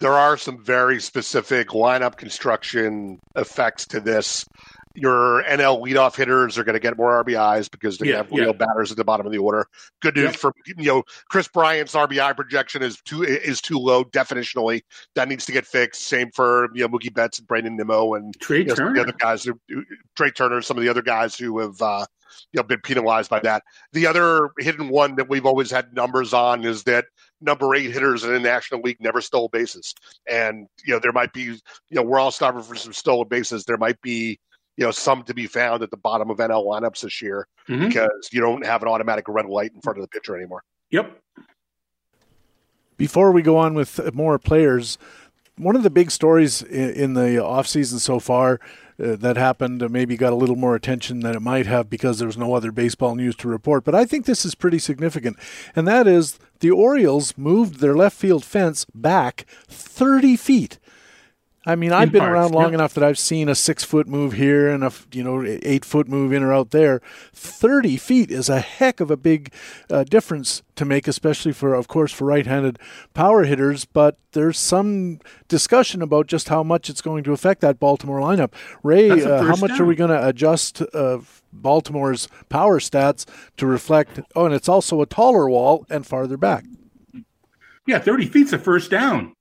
[0.00, 4.44] there are some very specific lineup construction effects to this.
[4.96, 8.46] Your NL leadoff hitters are going to get more RBIs because they yeah, have real
[8.46, 8.52] yeah.
[8.52, 9.66] batters at the bottom of the order.
[10.02, 10.36] Good news yep.
[10.36, 14.82] for you know Kris Bryant's RBI projection is too is too low definitionally.
[15.14, 16.02] That needs to get fixed.
[16.02, 18.94] Same for you know Mookie Betts and Brandon Nimmo and Trea you know, Turner.
[18.94, 19.58] the other guys, who,
[20.16, 22.06] Trea Turner, some of the other guys who have uh,
[22.52, 23.62] you know been penalized by that.
[23.92, 27.06] The other hidden one that we've always had numbers on is that
[27.40, 29.94] number eight hitters in the National League never stole bases,
[30.28, 31.58] and you know there might be you
[31.90, 33.64] know we're all starving for some stolen bases.
[33.64, 34.38] There might be
[34.76, 37.86] you know some to be found at the bottom of NL lineups this year mm-hmm.
[37.86, 40.62] because you don't have an automatic red light in front of the pitcher anymore.
[40.90, 41.20] Yep.
[42.96, 44.98] Before we go on with more players,
[45.56, 48.60] one of the big stories in, the offseason so far
[49.02, 52.18] uh, that happened uh, maybe got a little more attention than it might have because
[52.18, 53.84] there was no other baseball news to report.
[53.84, 55.36] But I think this is pretty significant,
[55.74, 60.78] and that is the Orioles moved their left field fence back 30 feet.
[61.66, 64.34] I mean, I've been parts, around long enough that I've seen a six foot move
[64.34, 67.00] here and a you know eight foot move in or out there.
[67.32, 69.52] Thirty feet is a heck of a big
[69.88, 72.78] uh, difference to make, especially for, of course, for right-handed
[73.14, 73.86] power hitters.
[73.86, 78.52] But there's some discussion about just how much it's going to affect that Baltimore lineup.
[78.82, 79.82] Ray, uh, how much down.
[79.82, 81.20] are we going to adjust uh,
[81.52, 83.24] Baltimore's power stats
[83.56, 84.20] to reflect?
[84.36, 86.64] Oh, and it's also a taller wall and farther back.
[87.86, 89.34] Yeah, thirty feet's a first down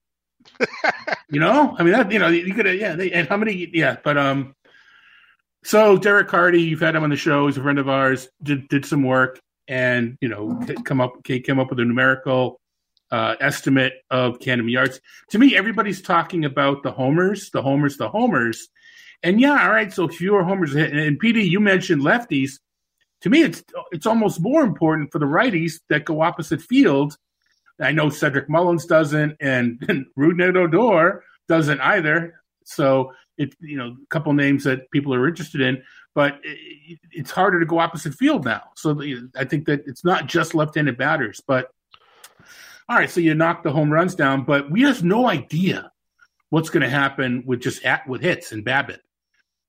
[1.30, 2.95] you know, I mean, that, you know, you could, yeah.
[2.95, 3.70] They, and how many?
[3.74, 4.56] Yeah, but um,
[5.64, 7.47] So Derek Carty, you've had him on the show.
[7.47, 8.28] He's a friend of ours.
[8.41, 12.60] Did did some work and you know come up came up with a numerical
[13.12, 14.99] uh, estimate of Camden yards.
[15.30, 18.68] To me, everybody's talking about the homers, the homers, the homers,
[19.22, 19.93] and yeah, all right.
[19.93, 20.76] So fewer homers.
[20.76, 22.60] And PD, you mentioned lefties.
[23.22, 27.16] To me, it's it's almost more important for the righties that go opposite field.
[27.80, 32.36] I know Cedric Mullins doesn't, and, and Odor doesn't either.
[32.65, 37.32] So it you know a couple names that people are interested in, but it, it's
[37.32, 38.61] harder to go opposite field now.
[38.76, 39.01] So
[39.36, 41.69] I think that it's not just left-handed batters, but
[42.88, 43.09] all right.
[43.09, 45.91] So you knock the home runs down, but we have no idea
[46.49, 48.99] what's going to happen with just at, with hits and BABIP,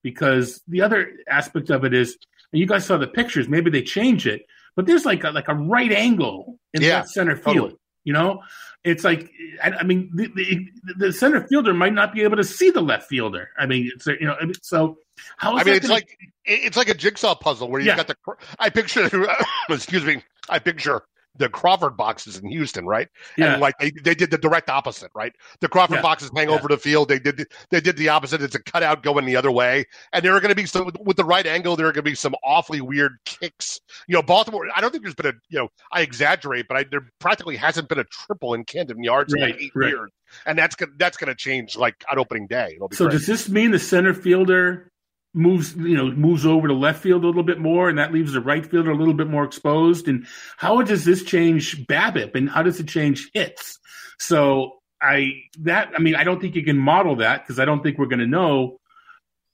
[0.02, 2.18] because the other aspect of it is,
[2.52, 3.48] and you guys saw the pictures.
[3.48, 4.44] Maybe they change it,
[4.76, 7.54] but there's like a, like a right angle in yeah, that center field.
[7.54, 7.76] Totally.
[8.04, 8.42] You know,
[8.84, 9.30] it's like
[9.62, 12.82] I, I mean the, the, the, center fielder might not be able to see the
[12.82, 13.48] left fielder.
[13.58, 14.98] I mean, it's you know, so
[15.38, 15.56] how?
[15.56, 15.94] I mean, it's gonna...
[15.94, 17.96] like it's like a jigsaw puzzle where you yeah.
[17.96, 18.16] got the.
[18.58, 19.08] I picture,
[19.70, 21.02] excuse me, I picture
[21.36, 23.08] the Crawford boxes in Houston, right?
[23.36, 23.54] Yeah.
[23.54, 25.32] And like they, they did the direct opposite, right?
[25.60, 26.02] The Crawford yeah.
[26.02, 26.54] boxes hang yeah.
[26.54, 27.08] over the field.
[27.08, 28.42] They did they did the opposite.
[28.42, 29.86] It's a cutout going the other way.
[30.12, 31.76] And there are going to be some with the right angle.
[31.76, 33.80] There are going to be some awfully weird kicks.
[34.06, 34.66] You know, Baltimore.
[34.74, 37.88] I don't think there's been a you know I exaggerate, but I, there practically hasn't
[37.88, 39.88] been a triple in Camden Yards right, in like eight right.
[39.90, 40.10] years.
[40.46, 42.78] And that's gonna that's going to change like on opening day.
[42.92, 44.90] so does this mean the center fielder
[45.34, 48.32] moves you know moves over to left field a little bit more and that leaves
[48.32, 50.08] the right fielder a little bit more exposed.
[50.08, 50.26] And
[50.56, 53.78] how does this change BABIP and how does it change hits?
[54.18, 57.82] So I that I mean I don't think you can model that because I don't
[57.82, 58.78] think we're going to know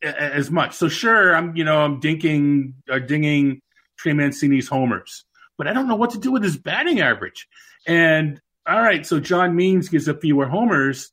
[0.03, 0.75] as much.
[0.75, 3.63] So sure I'm you know I'm dinking or uh, dinging
[3.99, 5.25] Trey Mancini's homers
[5.57, 7.47] but I don't know what to do with his batting average.
[7.87, 11.11] And all right so John Means gives up fewer homers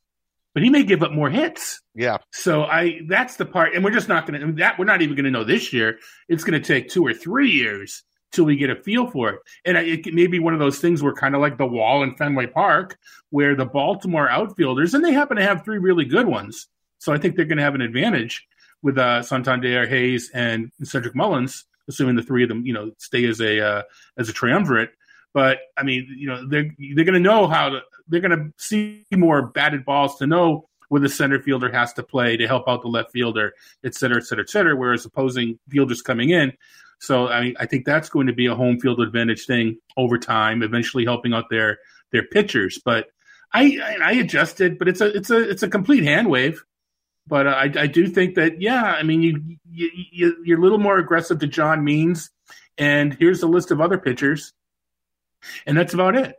[0.58, 1.80] but he may give up more hits.
[1.94, 2.16] Yeah.
[2.32, 5.14] So I that's the part, and we're just not going to that we're not even
[5.14, 6.00] going to know this year.
[6.28, 8.02] It's going to take two or three years
[8.32, 9.40] till we get a feel for it.
[9.64, 12.16] And it may be one of those things where kind of like the wall in
[12.16, 12.98] Fenway Park,
[13.30, 16.66] where the Baltimore outfielders, and they happen to have three really good ones.
[16.98, 18.44] So I think they're going to have an advantage
[18.82, 23.24] with uh, Santander, Hays, and Cedric Mullins, assuming the three of them, you know, stay
[23.26, 23.82] as a uh,
[24.18, 24.90] as a triumvirate.
[25.34, 28.52] But I mean, you know, they're they're going to know how to they're going to
[28.56, 32.66] see more batted balls to know where the center fielder has to play to help
[32.66, 33.52] out the left fielder,
[33.84, 34.74] et cetera, et cetera, et cetera.
[34.74, 36.52] Whereas opposing fielders coming in,
[37.00, 40.18] so I mean, I think that's going to be a home field advantage thing over
[40.18, 41.78] time, eventually helping out their
[42.12, 42.80] their pitchers.
[42.84, 43.08] But
[43.52, 46.64] I I adjusted, but it's a it's a it's a complete hand wave.
[47.26, 50.78] But uh, I, I do think that yeah, I mean you, you you're a little
[50.78, 52.30] more aggressive to John Means,
[52.76, 54.52] and here's a list of other pitchers,
[55.66, 56.34] and that's about it.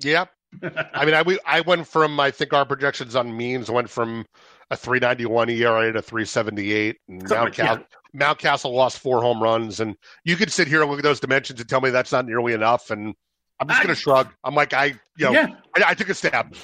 [0.00, 0.26] Yeah,
[0.94, 4.26] I mean, I we, I went from I think our projections on means went from
[4.70, 7.78] a 391 ERA to 378, and Mount, yeah.
[8.14, 11.60] Mountcastle lost four home runs, and you could sit here and look at those dimensions
[11.60, 13.14] and tell me that's not nearly enough, and
[13.60, 14.28] I'm just going to shrug.
[14.42, 15.48] I'm like, I, you know, yeah.
[15.76, 16.56] I, I took a stab.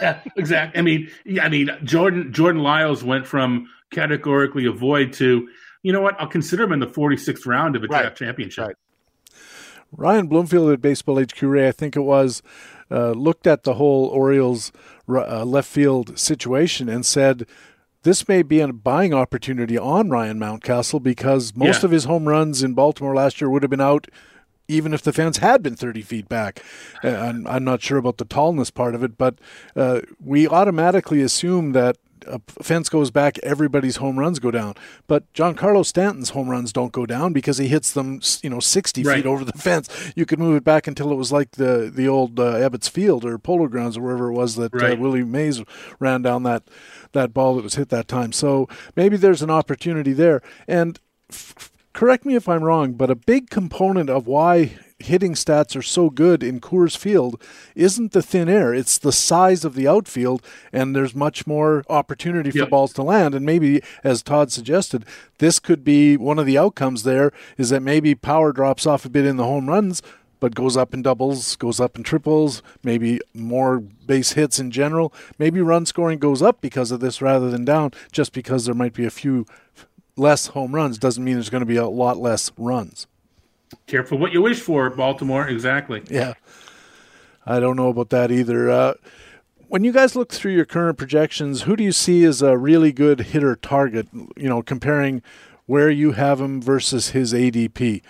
[0.00, 0.78] yeah, exactly.
[0.78, 5.48] I mean, yeah, I mean, Jordan Jordan Lyles went from categorically avoid to,
[5.82, 6.14] you know what?
[6.20, 8.02] I'll consider him in the 46th round of a right.
[8.02, 8.66] draft championship.
[8.68, 8.76] Right.
[9.92, 12.42] Ryan Bloomfield at Baseball HQ Ray, I think it was,
[12.90, 14.72] uh, looked at the whole Orioles
[15.08, 17.46] uh, left field situation and said
[18.02, 21.86] this may be a buying opportunity on Ryan Mountcastle because most yeah.
[21.86, 24.08] of his home runs in Baltimore last year would have been out
[24.68, 26.62] even if the fans had been 30 feet back.
[27.02, 29.38] Uh, I'm, I'm, not sure about the tallness part of it, but
[29.74, 31.96] uh, we automatically assume that
[32.26, 34.74] a fence goes back, everybody's home runs go down.
[35.06, 39.02] But Giancarlo Stanton's home runs don't go down because he hits them, you know, 60
[39.02, 39.16] right.
[39.16, 40.12] feet over the fence.
[40.14, 43.24] You could move it back until it was like the the old uh, Ebbets Field
[43.24, 44.98] or Polo Grounds or wherever it was that uh, right.
[44.98, 45.62] uh, Willie Mays
[45.98, 46.64] ran down that
[47.12, 48.32] that ball that was hit that time.
[48.32, 50.42] So maybe there's an opportunity there.
[50.68, 50.98] And
[51.30, 55.82] f- correct me if I'm wrong, but a big component of why hitting stats are
[55.82, 57.40] so good in Coors Field
[57.74, 60.42] isn't the thin air, it's the size of the outfield,
[60.72, 62.70] and there's much more opportunity for yep.
[62.70, 63.34] balls to land.
[63.34, 65.04] And maybe, as Todd suggested,
[65.38, 69.10] this could be one of the outcomes there is that maybe power drops off a
[69.10, 70.02] bit in the home runs.
[70.38, 75.12] But goes up in doubles, goes up in triples, maybe more base hits in general.
[75.38, 78.94] Maybe run scoring goes up because of this rather than down, just because there might
[78.94, 79.44] be a few
[80.16, 83.06] less home runs doesn't mean there's going to be a lot less runs.
[83.86, 85.46] Careful what you wish for, Baltimore.
[85.48, 86.02] Exactly.
[86.10, 86.34] Yeah.
[87.46, 88.70] I don't know about that either.
[88.70, 88.94] Uh,
[89.68, 92.92] when you guys look through your current projections, who do you see as a really
[92.92, 94.08] good hitter target?
[94.12, 95.22] You know, comparing
[95.66, 98.02] where you have him versus his ADP.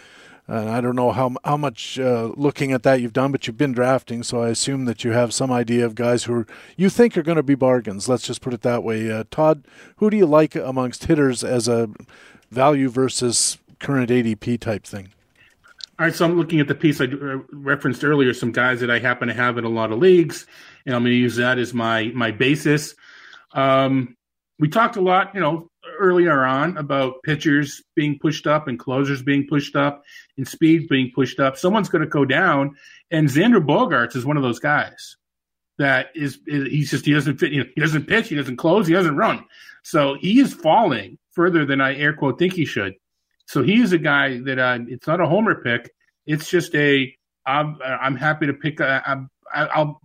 [0.46, 3.58] And I don't know how how much uh, looking at that you've done, but you've
[3.58, 6.46] been drafting, so I assume that you have some idea of guys who are,
[6.76, 8.08] you think are going to be bargains.
[8.08, 9.10] Let's just put it that way.
[9.10, 9.64] Uh, Todd,
[9.96, 11.90] who do you like amongst hitters as a
[12.50, 15.08] value versus current ADP type thing.
[16.00, 18.90] All right, so I'm looking at the piece I uh, referenced earlier, some guys that
[18.90, 20.46] I happen to have in a lot of leagues,
[20.86, 22.94] and I'm going to use that as my my basis.
[23.52, 24.16] Um,
[24.58, 29.20] we talked a lot, you know, earlier on about pitchers being pushed up and closers
[29.20, 30.02] being pushed up
[30.38, 31.58] and speed being pushed up.
[31.58, 32.76] Someone's going to go down,
[33.10, 35.18] and Xander Bogaerts is one of those guys
[35.76, 37.52] that is, is he's just he doesn't fit.
[37.52, 39.44] You know, he doesn't pitch, he doesn't close, he doesn't run.
[39.84, 42.94] So he is falling further than I air quote think he should.
[43.50, 45.90] So he is a guy that uh, it's not a homer pick.
[46.24, 47.12] It's just a
[47.44, 48.78] I'm I'm happy to pick.
[48.78, 50.00] A, I'm, I'll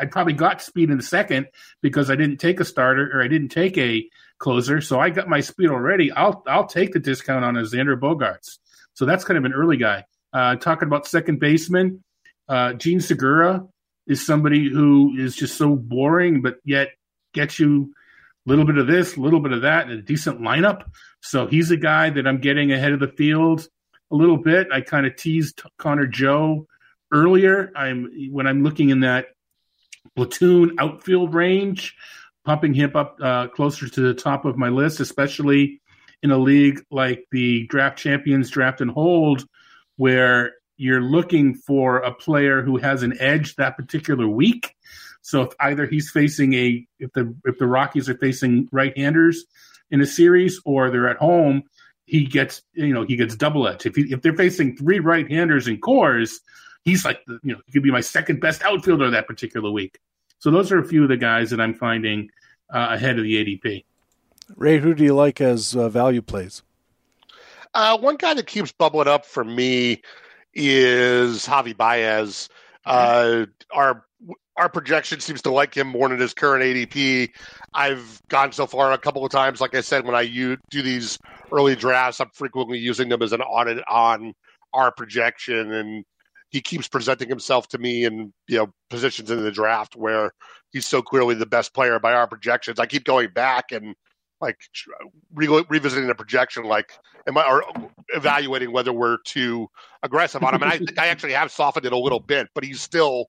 [0.00, 1.48] I probably got speed in the second
[1.82, 5.28] because I didn't take a starter or I didn't take a closer, so I got
[5.28, 6.10] my speed already.
[6.10, 8.56] I'll I'll take the discount on a Xander Bogaerts.
[8.94, 10.06] So that's kind of an early guy.
[10.32, 12.02] Uh, talking about second baseman,
[12.48, 13.62] uh, Jean Segura
[14.06, 16.92] is somebody who is just so boring, but yet
[17.34, 17.92] gets you
[18.46, 20.84] little bit of this, a little bit of that, and a decent lineup.
[21.20, 23.68] So he's a guy that I'm getting ahead of the field
[24.10, 24.68] a little bit.
[24.72, 26.66] I kind of teased Connor Joe
[27.12, 27.72] earlier.
[27.76, 29.26] I'm when I'm looking in that
[30.14, 31.96] platoon outfield range,
[32.44, 35.80] pumping him up uh, closer to the top of my list, especially
[36.22, 39.44] in a league like the Draft Champions Draft and Hold,
[39.96, 44.74] where you're looking for a player who has an edge that particular week.
[45.26, 49.44] So if either he's facing a if the if the Rockies are facing right-handers
[49.90, 51.64] in a series or they're at home,
[52.04, 53.86] he gets you know he gets double edge.
[53.86, 56.36] If he, if they're facing three right-handers in Coors,
[56.84, 59.98] he's like the, you know he could be my second best outfielder that particular week.
[60.38, 62.30] So those are a few of the guys that I'm finding
[62.72, 63.84] uh, ahead of the ADP.
[64.54, 66.62] Ray, who do you like as uh, value plays?
[67.74, 70.02] Uh, one guy that keeps bubbling up for me
[70.54, 72.48] is Javi Baez.
[72.84, 74.05] Uh, our
[74.56, 77.30] our projection seems to like him more than his current ADP.
[77.74, 79.60] I've gone so far a couple of times.
[79.60, 81.18] Like I said, when I do these
[81.52, 84.32] early drafts, I'm frequently using them as an audit on
[84.72, 86.04] our projection, and
[86.50, 90.32] he keeps presenting himself to me in you know positions in the draft where
[90.72, 92.78] he's so clearly the best player by our projections.
[92.78, 93.94] I keep going back and
[94.40, 94.56] like
[95.34, 96.92] re- revisiting the projection, like
[97.26, 97.64] am I or
[98.10, 99.68] evaluating whether we're too
[100.02, 100.62] aggressive on him.
[100.62, 103.26] And I think I actually have softened it a little bit, but he's still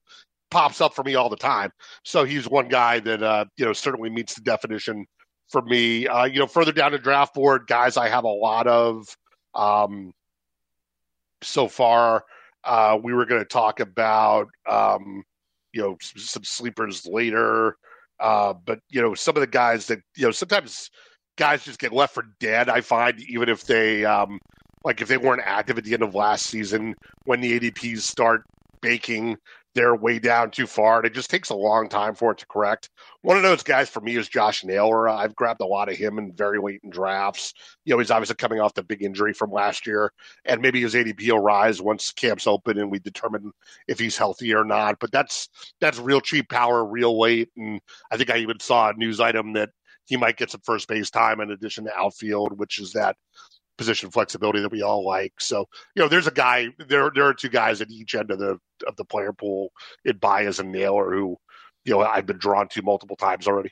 [0.49, 1.71] pops up for me all the time.
[2.03, 5.05] So he's one guy that uh, you know certainly meets the definition
[5.49, 6.07] for me.
[6.07, 9.05] Uh, you know, further down the draft board, guys, I have a lot of
[9.55, 10.11] um,
[11.41, 12.23] so far.
[12.63, 15.23] Uh, we were going to talk about um,
[15.73, 17.77] you know some, some sleepers later,
[18.19, 20.89] uh, but you know some of the guys that you know sometimes
[21.37, 22.69] guys just get left for dead.
[22.69, 24.39] I find even if they um,
[24.83, 26.95] like if they weren't active at the end of last season
[27.25, 28.43] when the ADPs start
[28.81, 29.37] baking
[29.77, 32.47] they're way down too far, and it just takes a long time for it to
[32.47, 32.89] correct.
[33.21, 35.07] One of those guys for me is Josh Naylor.
[35.07, 37.53] I've grabbed a lot of him in very late in drafts.
[37.85, 40.11] You know, he's obviously coming off the big injury from last year,
[40.45, 43.51] and maybe his ADP will rise once camps open and we determine
[43.87, 44.97] if he's healthy or not.
[44.99, 45.47] But that's
[45.79, 49.53] that's real cheap power, real weight, and I think I even saw a news item
[49.53, 49.69] that
[50.05, 53.15] he might get some first base time in addition to outfield, which is that
[53.77, 55.33] position flexibility that we all like.
[55.39, 58.39] So, you know, there's a guy there there are two guys at each end of
[58.39, 59.71] the of the player pool
[60.05, 61.37] in Baez and Naylor who,
[61.85, 63.71] you know, I've been drawn to multiple times already.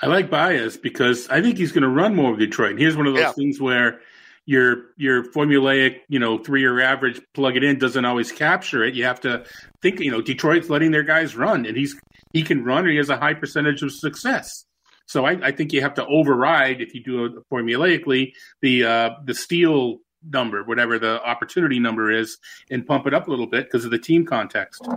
[0.00, 2.72] I like Baez because I think he's going to run more with Detroit.
[2.72, 3.32] And here's one of those yeah.
[3.32, 4.00] things where
[4.44, 8.94] your your formulaic, you know, three year average plug it in doesn't always capture it.
[8.94, 9.44] You have to
[9.80, 11.98] think, you know, Detroit's letting their guys run and he's
[12.32, 14.64] he can run and he has a high percentage of success.
[15.12, 18.32] So I, I think you have to override if you do it formulaically
[18.62, 19.98] the uh, the steal
[20.30, 22.38] number, whatever the opportunity number is,
[22.70, 24.88] and pump it up a little bit because of the team context.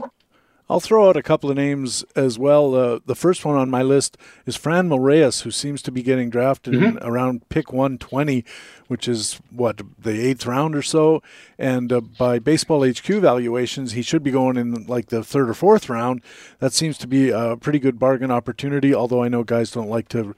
[0.70, 2.74] I'll throw out a couple of names as well.
[2.74, 6.30] Uh, the first one on my list is Fran Reyes, who seems to be getting
[6.30, 6.98] drafted mm-hmm.
[7.06, 8.46] around pick 120,
[8.88, 11.22] which is what the eighth round or so.
[11.58, 15.54] And uh, by Baseball HQ valuations, he should be going in like the third or
[15.54, 16.22] fourth round.
[16.60, 18.94] That seems to be a pretty good bargain opportunity.
[18.94, 20.36] Although I know guys don't like to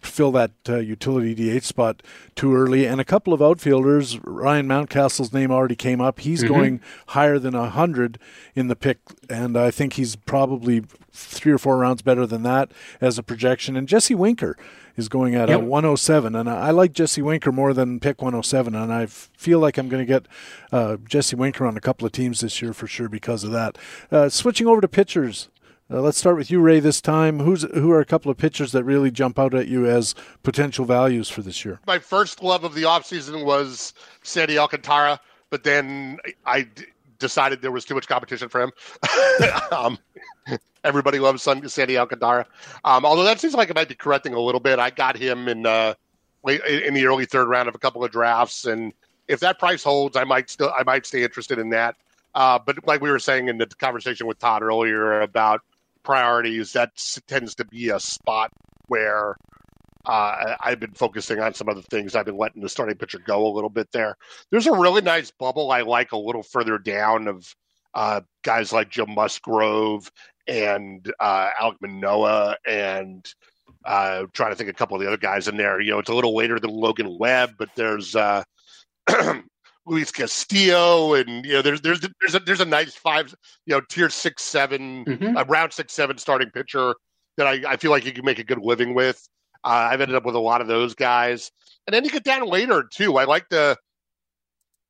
[0.00, 2.02] fill that uh, utility DH spot
[2.34, 2.86] too early.
[2.86, 6.20] And a couple of outfielders, Ryan Mountcastle's name already came up.
[6.20, 6.52] He's mm-hmm.
[6.52, 8.18] going higher than hundred
[8.54, 12.70] in the pick, and I think he's probably three or four rounds better than that
[13.00, 13.76] as a projection.
[13.76, 14.56] And Jesse Winker
[14.98, 15.60] is going at yep.
[15.60, 19.78] a 107, and I like Jesse Winker more than pick 107, and I feel like
[19.78, 20.26] I'm going to get
[20.72, 23.78] uh, Jesse Winker on a couple of teams this year for sure because of that.
[24.10, 25.48] Uh, switching over to pitchers.
[25.90, 26.80] Uh, let's start with you, Ray.
[26.80, 29.86] This time, who's who are a couple of pitchers that really jump out at you
[29.86, 31.80] as potential values for this year?
[31.86, 35.18] My first love of the offseason was Sandy Alcantara,
[35.48, 36.84] but then I d-
[37.18, 38.72] decided there was too much competition for him.
[39.72, 39.98] um,
[40.84, 42.46] everybody loves Sandy Alcantara,
[42.84, 44.78] um, although that seems like it might be correcting a little bit.
[44.78, 45.94] I got him in uh,
[46.44, 48.92] late in the early third round of a couple of drafts, and
[49.26, 51.96] if that price holds, I might still I might stay interested in that.
[52.34, 55.60] Uh, but like we were saying in the conversation with Todd earlier about
[56.02, 56.90] priorities, that
[57.26, 58.52] tends to be a spot
[58.86, 59.36] where
[60.08, 62.16] uh, I've been focusing on some other things.
[62.16, 64.16] I've been letting the starting pitcher go a little bit there.
[64.50, 67.54] There's a really nice bubble I like a little further down of
[67.94, 70.10] uh, guys like Joe Musgrove
[70.46, 73.26] and uh, Alek Manoah and
[73.84, 75.78] uh, trying to think a couple of the other guys in there.
[75.78, 78.44] You know, it's a little later than Logan Webb, but there's uh,
[79.86, 83.34] Luis Castillo, and you know, there's there's there's a, there's a nice five,
[83.66, 85.36] you know, tier six seven, mm-hmm.
[85.36, 86.94] uh, round six seven starting pitcher
[87.36, 89.28] that I, I feel like you can make a good living with.
[89.64, 91.50] Uh, I've ended up with a lot of those guys,
[91.86, 93.18] and then you get down later too.
[93.18, 93.76] I like the.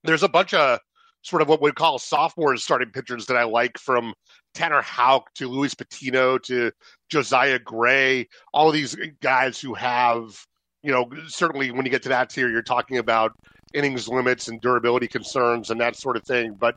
[0.05, 0.79] There's a bunch of
[1.23, 4.15] sort of what we call sophomore starting pitchers that I like from
[4.55, 6.71] Tanner Houck to Luis Patino to
[7.11, 10.45] Josiah Gray, all these guys who have,
[10.83, 13.33] you know, certainly when you get to that tier, you're talking about
[13.75, 16.75] innings limits and durability concerns and that sort of thing, but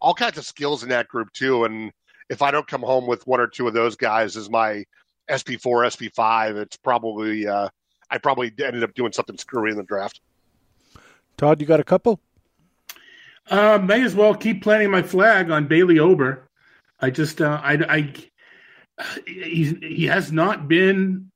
[0.00, 1.64] all kinds of skills in that group too.
[1.64, 1.90] And
[2.28, 4.84] if I don't come home with one or two of those guys as my
[5.28, 7.68] SP4, SP5, it's probably, uh,
[8.10, 10.20] I probably ended up doing something screwy in the draft.
[11.36, 12.20] Todd, you got a couple?
[13.50, 16.48] Uh, may as well keep planting my flag on Bailey Ober.
[17.00, 18.14] I just, uh, I, I,
[19.26, 21.30] he's, he has not been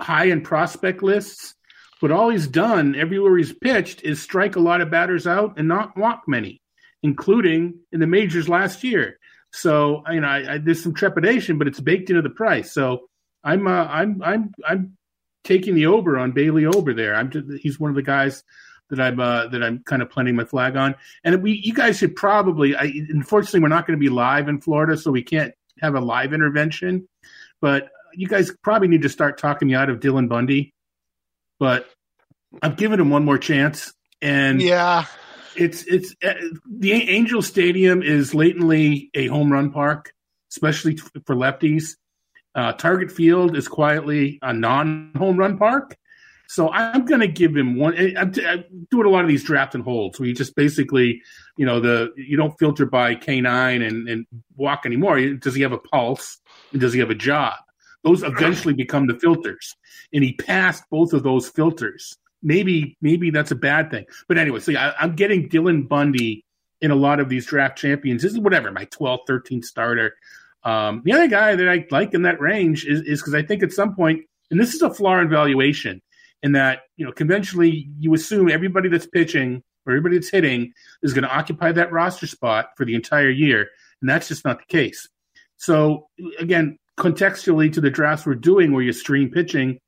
[0.00, 1.54] high in prospect lists,
[2.00, 5.66] but all he's done everywhere he's pitched is strike a lot of batters out and
[5.66, 6.60] not walk many,
[7.02, 9.18] including in the majors last year.
[9.56, 12.72] So, you know, I, I, there's some trepidation, but it's baked into the price.
[12.72, 13.08] So,
[13.42, 14.96] I'm, uh, I'm, I'm, I'm
[15.44, 17.14] taking the over on Bailey Ober there.
[17.14, 18.42] I'm just, he's one of the guys
[18.90, 20.94] that I'm uh, that I'm kind of planting my flag on.
[21.24, 22.76] And we, you guys should probably.
[22.76, 26.00] I, unfortunately, we're not going to be live in Florida, so we can't have a
[26.00, 27.08] live intervention.
[27.60, 30.72] But you guys probably need to start talking me out of Dylan Bundy.
[31.58, 31.88] But
[32.62, 35.06] I'm giving him one more chance, and yeah,
[35.56, 36.34] it's it's uh,
[36.70, 40.12] the Angel Stadium is latently a home run park,
[40.50, 41.96] especially for lefties.
[42.54, 45.96] Uh, Target Field is quietly a non home run park.
[46.48, 47.96] So I'm going to give him one.
[48.16, 51.20] I'm, I'm, doing a lot of these draft and holds where you just basically,
[51.56, 54.26] you know, the you don't filter by K9 and, and
[54.56, 55.20] walk anymore.
[55.20, 56.38] Does he have a pulse?
[56.72, 57.54] And does he have a job?
[58.04, 59.74] Those eventually become the filters,
[60.12, 62.16] and he passed both of those filters.
[62.42, 64.60] Maybe maybe that's a bad thing, but anyway.
[64.60, 66.44] So I, I'm getting Dylan Bundy
[66.80, 68.22] in a lot of these draft champions.
[68.22, 70.14] This is whatever my 12th, 13th starter.
[70.62, 73.72] Um, the other guy that I like in that range is because I think at
[73.72, 76.02] some point, and this is a flaw in valuation
[76.42, 80.72] in that you know conventionally you assume everybody that's pitching or everybody that's hitting
[81.02, 83.68] is going to occupy that roster spot for the entire year,
[84.00, 85.08] and that's just not the case.
[85.56, 86.08] So
[86.38, 89.78] again, contextually to the drafts we're doing, where you stream pitching,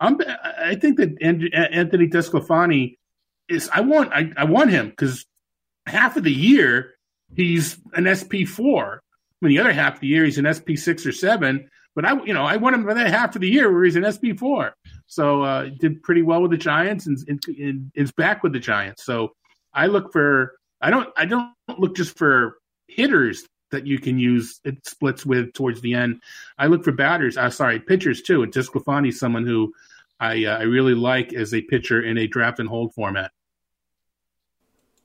[0.00, 0.18] I'm,
[0.58, 2.96] I think that Anthony DeSclafani
[3.48, 3.70] is.
[3.72, 5.24] I want I, I want him because
[5.86, 6.94] half of the year
[7.34, 9.02] he's an SP four.
[9.42, 11.68] I mean, the other half of the year he's an SP six or seven.
[11.94, 13.96] But I, you know, I want him for that half of the year where he's
[13.96, 14.74] an SP four.
[15.06, 18.58] So uh, did pretty well with the Giants and, and, and is back with the
[18.58, 19.04] Giants.
[19.04, 19.32] So
[19.72, 24.60] I look for I don't I don't look just for hitters that you can use
[24.64, 26.22] it splits with towards the end.
[26.58, 27.36] I look for batters.
[27.36, 28.42] Uh, sorry, pitchers too.
[28.44, 29.72] Is someone who
[30.20, 33.32] I uh, I really like as a pitcher in a draft and hold format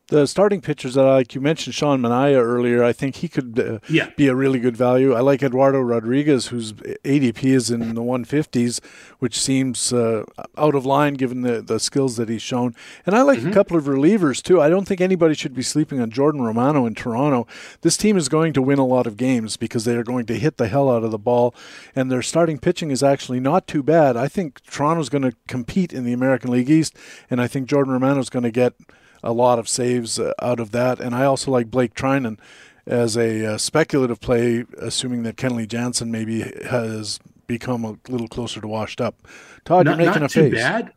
[0.09, 2.83] the starting pitchers that I like, you mentioned Sean Manaea earlier.
[2.83, 4.09] I think he could uh, yeah.
[4.17, 5.13] be a really good value.
[5.13, 8.83] I like Eduardo Rodriguez, whose ADP is in the 150s,
[9.19, 10.25] which seems uh,
[10.57, 12.75] out of line given the, the skills that he's shown.
[13.05, 13.49] And I like mm-hmm.
[13.49, 14.59] a couple of relievers, too.
[14.59, 17.45] I don't think anybody should be sleeping on Jordan Romano in Toronto.
[17.81, 20.39] This team is going to win a lot of games because they are going to
[20.39, 21.53] hit the hell out of the ball,
[21.95, 24.17] and their starting pitching is actually not too bad.
[24.17, 26.95] I think Toronto's going to compete in the American League East,
[27.29, 28.73] and I think Jordan Romano is going to get–
[29.23, 30.99] a lot of saves uh, out of that.
[30.99, 32.37] And I also like Blake Treinen
[32.85, 38.61] as a uh, speculative play, assuming that Kenley Jansen maybe has become a little closer
[38.61, 39.15] to washed up.
[39.65, 40.53] Todd, not, you're making not a too face.
[40.53, 40.93] Bad.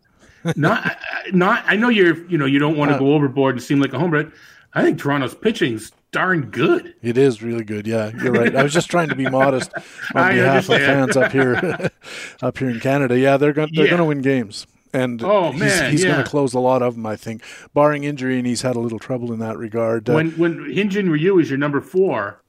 [0.56, 0.98] not,
[1.32, 1.62] not.
[1.66, 2.26] I know you're.
[2.26, 4.32] You know, you don't want to uh, go overboard and seem like a homer.
[4.74, 6.94] I think Toronto's pitching's darn good.
[7.02, 7.86] It is really good.
[7.86, 8.54] Yeah, you're right.
[8.56, 9.72] I was just trying to be modest
[10.14, 10.82] on behalf understand.
[10.82, 11.90] of fans up here,
[12.42, 13.18] up here in Canada.
[13.18, 13.70] Yeah, they're going.
[13.72, 13.90] They're yeah.
[13.90, 16.12] going to win games and oh, he's, man, he's yeah.
[16.12, 17.42] going to close a lot of them, I think,
[17.74, 20.08] barring injury, and he's had a little trouble in that regard.
[20.08, 22.42] Uh, when when Hyun Jin Ryu is your number four,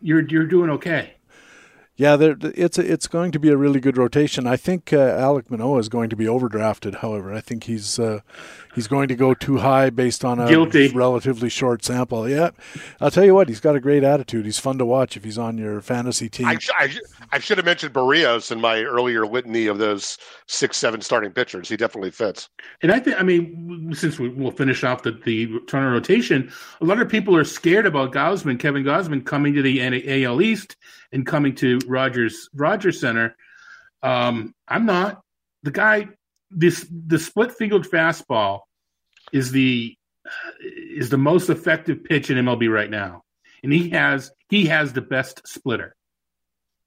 [0.00, 1.14] you're you're doing okay.
[2.00, 4.46] Yeah, it's a, it's going to be a really good rotation.
[4.46, 7.00] I think uh, Alek Manoah is going to be overdrafted.
[7.00, 8.20] However, I think he's uh,
[8.74, 10.88] he's going to go too high based on a Guilty.
[10.94, 12.26] relatively short sample.
[12.26, 12.52] Yeah,
[13.02, 14.46] I'll tell you what, he's got a great attitude.
[14.46, 16.46] He's fun to watch if he's on your fantasy team.
[16.46, 16.90] I, I,
[17.32, 21.68] I should have mentioned Berrios in my earlier litany of those six, seven starting pitchers.
[21.68, 22.48] He definitely fits.
[22.80, 26.84] And I think, I mean, since we, will finish off the, the turn rotation, a
[26.86, 30.76] lot of people are scared about Gausman, Kevin Gausman, coming to the AL East
[31.12, 33.36] and coming to Rogers Rogers Center.
[34.02, 35.22] Um, I'm not
[35.62, 36.08] the guy.
[36.50, 38.60] This the split field fastball
[39.32, 39.96] is the
[40.60, 43.24] is the most effective pitch in MLB right now,
[43.62, 45.94] and he has he has the best splitter.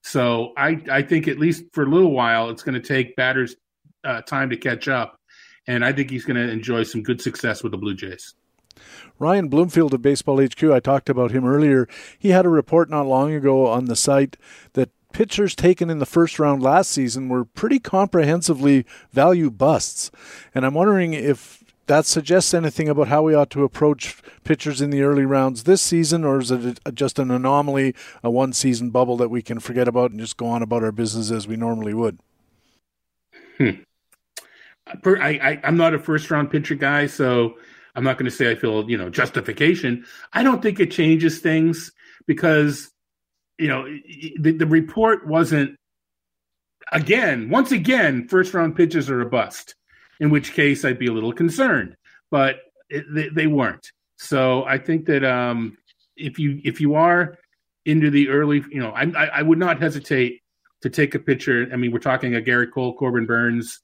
[0.01, 3.55] So I I think at least for a little while it's going to take batters
[4.03, 5.17] uh, time to catch up,
[5.67, 8.35] and I think he's going to enjoy some good success with the Blue Jays.
[9.19, 11.87] Ryan Bloomfield of Baseball HQ, I talked about him earlier.
[12.17, 14.37] He had a report not long ago on the site
[14.73, 20.11] that pitchers taken in the first round last season were pretty comprehensively value busts.
[20.53, 24.89] And I'm wondering if that suggests anything about how we ought to approach pitchers in
[24.89, 29.17] the early rounds this season, or is it just an anomaly, a one season bubble
[29.17, 31.93] that we can forget about and just go on about our business as we normally
[31.93, 32.19] would?
[33.57, 33.69] Hmm.
[35.05, 37.55] I, I'm not a first round pitcher guy, so
[37.95, 40.05] I'm not going to say I feel, you know, justification.
[40.31, 41.91] I don't think it changes things
[42.25, 42.89] because,
[43.57, 43.85] you know,
[44.39, 45.77] the, the report wasn't,
[46.91, 49.75] again, once again, first round pitches are a bust,
[50.19, 51.95] in which case I'd be a little concerned,
[52.31, 52.57] but
[52.89, 53.91] it, they, they, weren't.
[54.17, 55.77] So I think that um,
[56.15, 57.37] if you if you are
[57.85, 60.41] into the early, you know, I, I, I would not hesitate
[60.81, 61.67] to take a pitcher.
[61.71, 63.79] I mean, we're talking a Gerrit Cole, Corbin Burnes,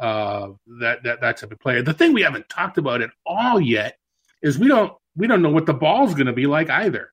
[0.00, 0.48] uh,
[0.80, 1.82] that that that type of player.
[1.82, 3.98] The thing we haven't talked about at all yet
[4.42, 7.12] is we don't we don't know what the ball's going to be like either.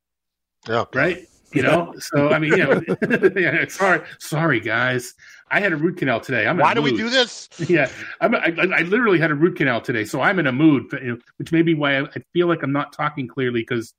[0.67, 0.86] Yeah.
[0.93, 1.25] Right.
[1.53, 1.93] You know.
[1.97, 2.82] so I mean, you know,
[3.36, 5.13] yeah, sorry, sorry guys.
[5.51, 6.45] I had a root canal today.
[6.45, 7.49] I'm why do we do this?
[7.69, 7.89] Yeah,
[8.21, 10.91] I'm, I, I literally had a root canal today, so I'm in a mood,
[11.38, 13.93] which may be why I, I feel like I'm not talking clearly because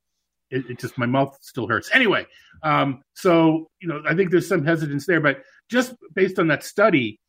[0.49, 1.89] it, it, just my mouth still hurts.
[1.93, 2.25] Anyway,
[2.63, 6.63] um, so you know, I think there's some hesitance there, but just based on that
[6.63, 7.19] study,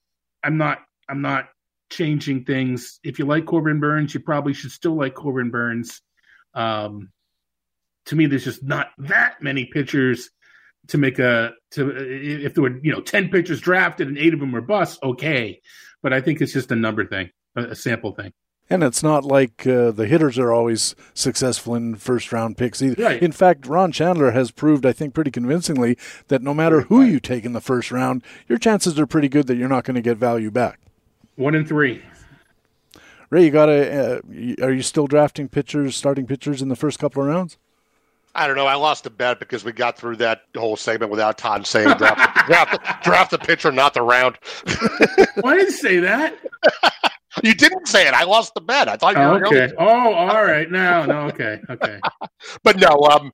[0.45, 0.79] I'm not
[1.09, 1.49] I'm not
[1.91, 2.99] changing things.
[3.05, 6.01] If you like Corbin Burnes, you probably should still like Corbin Burnes.
[6.55, 7.11] Um,
[8.07, 10.31] to me, there's just not that many pitchers
[10.89, 14.41] to make a to if there were you know ten pitchers drafted and eight of
[14.41, 15.61] them were busts, okay.
[16.03, 18.33] But I think it's just a number thing, a, a sample thing.
[18.71, 23.03] And it's not like uh, the hitters are always successful in first round picks either.
[23.03, 23.23] Right.
[23.23, 25.99] In fact, Ron Shandler has proved, I think, pretty convincingly
[26.29, 29.47] that no matter who you take in the first round, your chances are pretty good
[29.49, 30.81] that you're not going to get value back.
[31.43, 32.01] One and three.
[33.29, 34.19] Ray, you got a?
[34.19, 34.21] Uh,
[34.63, 37.59] are you still drafting pitchers, starting pitchers in the first couple of rounds?
[38.35, 38.67] I don't know.
[38.67, 42.47] I lost a bet because we got through that whole segment without Todd saying draft,
[42.47, 44.39] draft, draft the pitcher, not the round.
[45.43, 46.39] well, I didn't say that.
[47.43, 48.15] you didn't say it.
[48.15, 48.89] I lost the bet.
[48.89, 49.75] I thought you were okay.
[49.79, 50.71] Oh, all right.
[50.71, 51.99] Now, no, okay, okay.
[52.63, 53.33] but no, um,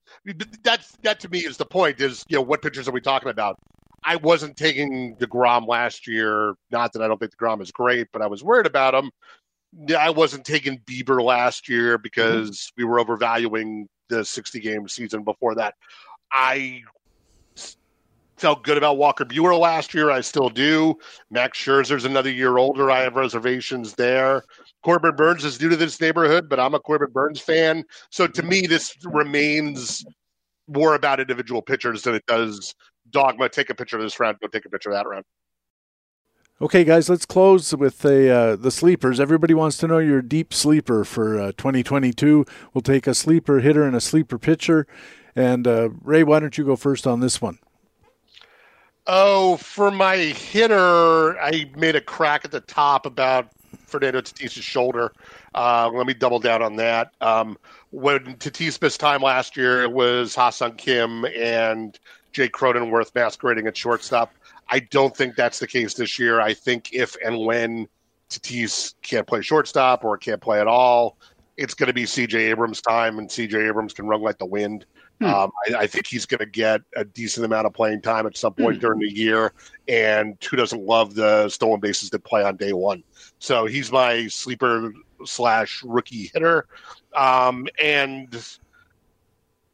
[0.63, 2.01] that's that to me is the point.
[2.01, 3.59] Is you know what pitchers are we talking about?
[4.05, 6.55] I wasn't taking deGrom last year.
[6.71, 9.11] Not that I don't think deGrom is great, but I was worried about him.
[9.97, 12.83] I wasn't taking Bieber last year because mm-hmm.
[12.83, 15.75] we were overvaluing the 60 game season before that.
[16.33, 16.83] I
[18.39, 20.11] felt good about Walker Buehler last year.
[20.11, 20.97] I still do.
[21.31, 22.91] Max Scherzer's another year older.
[22.91, 24.45] I have reservations there.
[24.85, 27.85] Corbin Burnes is new to this neighborhood, but I'm a Corbin Burnes fan.
[28.11, 30.05] So to me, this remains
[30.69, 32.75] more about individual pitchers than it does
[33.11, 33.49] dogma.
[33.49, 34.39] Take a picture of this round.
[34.41, 35.25] Go take a picture of that round.
[36.61, 39.21] Okay, guys, let's close with the uh, the sleepers.
[39.21, 42.45] Everybody wants to know your deep sleeper for uh, 2022.
[42.75, 44.87] We'll take a sleeper hitter and a sleeper pitcher.
[45.37, 47.61] And uh, Ray, why don't you go first on this one?
[49.07, 53.53] Oh, for my hitter, I made a crack at the top about
[53.87, 55.13] Fernando Tatis' shoulder.
[55.55, 57.13] Uh, let me double down on that.
[57.21, 57.57] Um,
[57.91, 61.99] when Tatis missed time last year, it was Ha-Seong Kim and
[62.33, 64.35] Jake Cronenworth masquerading at shortstop.
[64.69, 66.41] I don't think that's the case this year.
[66.41, 67.89] I think if and when
[68.29, 71.17] Tatis can't play shortstop or can't play at all,
[71.57, 74.87] it's going to be CJ Abrams' time, and CJ Abrams can run like the wind.
[75.21, 75.27] Hmm.
[75.27, 78.37] Um, I, I, think he's going to get a decent amount of playing time at
[78.37, 78.81] some point hmm.
[78.81, 79.53] during the year.
[79.89, 83.03] And who doesn't love the stolen bases that play on day one?
[83.41, 84.93] So he's my sleeper
[85.25, 86.67] slash rookie hitter.
[87.17, 88.31] Um, and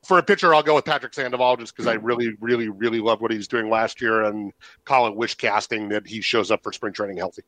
[0.05, 3.21] for a pitcher, I'll go with Patrick Sandoval just because I really, really, really love
[3.21, 4.53] what he's doing last year and
[4.85, 7.43] call it wish casting that he shows up for spring training healthy.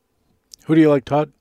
[0.64, 1.32] Who do you like, Todd?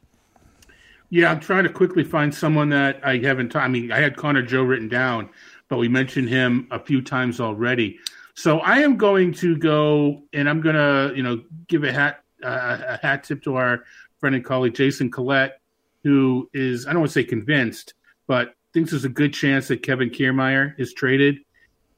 [1.10, 3.50] Yeah, I'm trying to quickly find someone that I haven't.
[3.50, 5.30] T- I mean, I had Connor Joe written down,
[5.70, 8.00] but we mentioned him a few times already.
[8.34, 12.22] So I am going to go, and I'm going to, you know, give a hat
[12.44, 13.86] uh, a hat tip to our
[14.20, 15.62] friend and colleague Jason Collette,
[16.04, 17.94] who is I don't want to say convinced,
[18.28, 21.38] but thinks there's a good chance that Kevin Kiermaier is traded,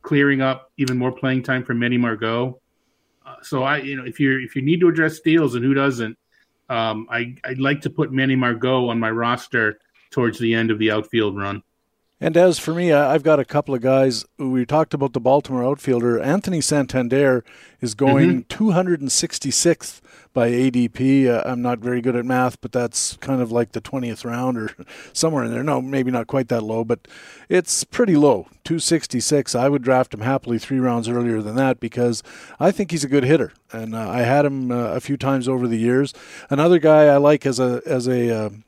[0.03, 2.61] clearing up even more playing time for Manny Margot.
[3.25, 5.73] Uh, so I, you know, if you if you need to address steals, and who
[5.73, 6.15] doesn't,
[6.69, 9.80] um, I I'd like to put Manny Margot on my roster
[10.11, 11.63] towards the end of the outfield run.
[12.20, 14.26] And as for me, I've got a couple of guys.
[14.39, 16.20] We talked about the Baltimore outfielder.
[16.20, 17.43] Anthony Santander
[17.80, 18.65] is going mm-hmm.
[18.65, 20.01] 266th
[20.34, 21.28] by ADP.
[21.28, 24.57] Uh, I'm not very good at math, but that's kind of like the 20th round
[24.57, 24.72] or
[25.13, 25.63] somewhere in there.
[25.63, 27.07] No, maybe not quite that low, but
[27.49, 28.47] it's pretty low.
[28.63, 29.53] 266.
[29.53, 32.24] I would draft him happily three rounds earlier than that because
[32.59, 35.47] I think he's a good hitter, and uh, I had him uh, a few times
[35.47, 36.13] over the years.
[36.49, 38.63] Another guy I like as a as a um,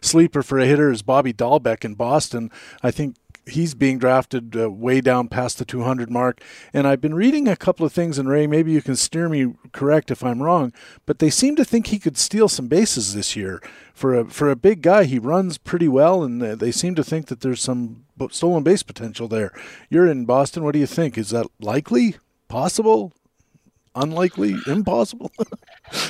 [0.00, 2.50] sleeper for a hitter is Bobby Dalbec in Boston.
[2.82, 3.16] I think
[3.46, 6.42] he's being drafted uh, way down past the 200 mark.
[6.72, 9.54] And I've been reading a couple of things, and Ray, maybe you can steer me
[9.72, 10.72] correct if I'm wrong,
[11.06, 13.62] but they seem to think he could steal some bases this year.
[13.94, 17.26] For a for a big guy, he runs pretty well, and they seem to think
[17.26, 19.52] that there's some stolen base potential there.
[19.88, 20.64] You're in Boston.
[20.64, 21.16] What do you think?
[21.16, 22.16] Is that likely?
[22.48, 23.14] Possible?
[23.94, 24.56] Unlikely?
[24.66, 25.32] Impossible?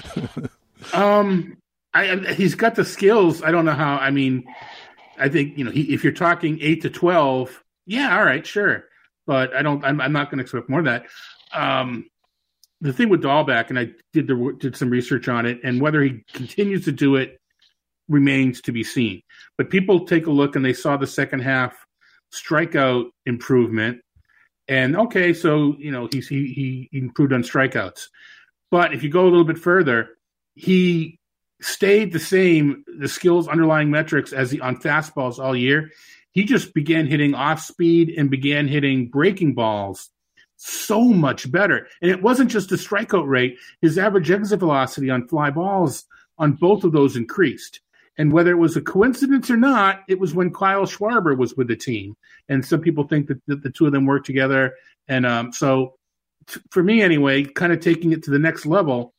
[0.93, 1.57] um,
[1.97, 3.43] I, he's got the skills.
[3.43, 3.97] I don't know how.
[3.97, 4.45] I mean,
[5.19, 8.85] I think you know he, if you're talking eight to twelve, yeah, all right, sure,
[9.27, 9.85] but I don't.
[9.85, 11.07] I'm, I'm not going to expect more of that.
[11.53, 12.09] Um,
[12.81, 16.03] the thing with Dalbec, and I did the did some research on it, and whether
[16.03, 17.41] he continues to do it
[18.09, 19.23] remains to be seen.
[19.57, 21.75] But people take a look and they saw the second half
[22.33, 24.01] strikeout improvement,
[24.69, 28.09] and okay, so you know he's he he improved on strikeouts.
[28.71, 30.11] But if you go a little bit further,
[30.55, 31.19] he
[31.61, 35.91] stayed the same, the skills underlying metrics as the on fastballs all year.
[36.33, 40.11] He just began hitting off speed and began hitting breaking balls
[40.57, 41.87] so much better.
[42.03, 46.05] And it wasn't just the strikeout rate, his average exit velocity on fly balls
[46.39, 47.81] on both of those increased.
[48.19, 51.69] And whether it was a coincidence or not, it was when Kyle Schwarber was with
[51.69, 52.17] the team.
[52.49, 54.75] And some people think that, the two of them worked together.
[55.07, 55.95] And um, so,
[56.47, 59.13] t- for me anyway, kind of taking it to the next level,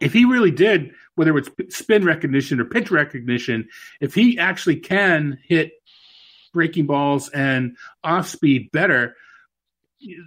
[0.00, 3.68] if he really did, whether it's spin recognition or pitch recognition,
[4.00, 5.72] if he actually can hit
[6.52, 9.16] breaking balls and off speed better,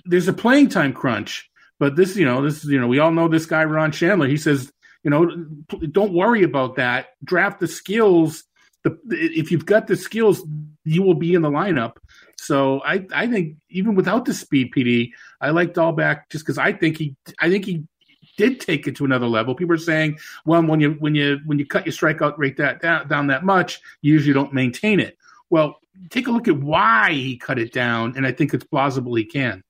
[0.05, 1.49] there's a playing time crunch.
[1.79, 4.29] But this, you know, this, is you know, we all know this guy Ron Shandler.
[4.29, 4.71] He says,
[5.03, 5.27] you know,
[5.91, 7.07] don't worry about that.
[7.23, 8.43] Draft the skills.
[8.83, 10.45] The, if you've got the skills,
[10.83, 11.97] you will be in the lineup.
[12.37, 16.73] So I, I think even without the speed PD, I like Dalbec just because I
[16.73, 17.83] think he, I think he
[18.37, 19.55] did take it to another level.
[19.55, 22.81] People are saying, well, when you when you when you cut your strikeout rate that
[22.81, 25.17] down, down that much, you usually don't maintain it.
[25.49, 25.79] Well,
[26.09, 29.25] take a look at why he cut it down, and I think it's plausible he
[29.25, 29.63] can.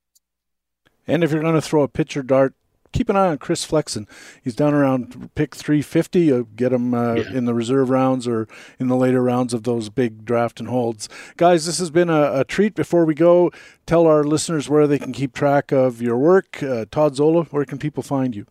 [1.07, 2.53] And if you're going to throw a pitcher dart,
[2.91, 4.07] keep an eye on Chris Flexen.
[4.43, 6.19] He's down around pick 350.
[6.21, 7.33] You get him uh, yeah.
[7.33, 8.47] in the reserve rounds or
[8.79, 11.09] in the later rounds of those big draft and holds.
[11.37, 12.75] Guys, this has been a, a treat.
[12.75, 13.51] Before we go,
[13.85, 16.61] tell our listeners where they can keep track of your work.
[16.61, 18.45] Uh, Todd Zola, where can people find you?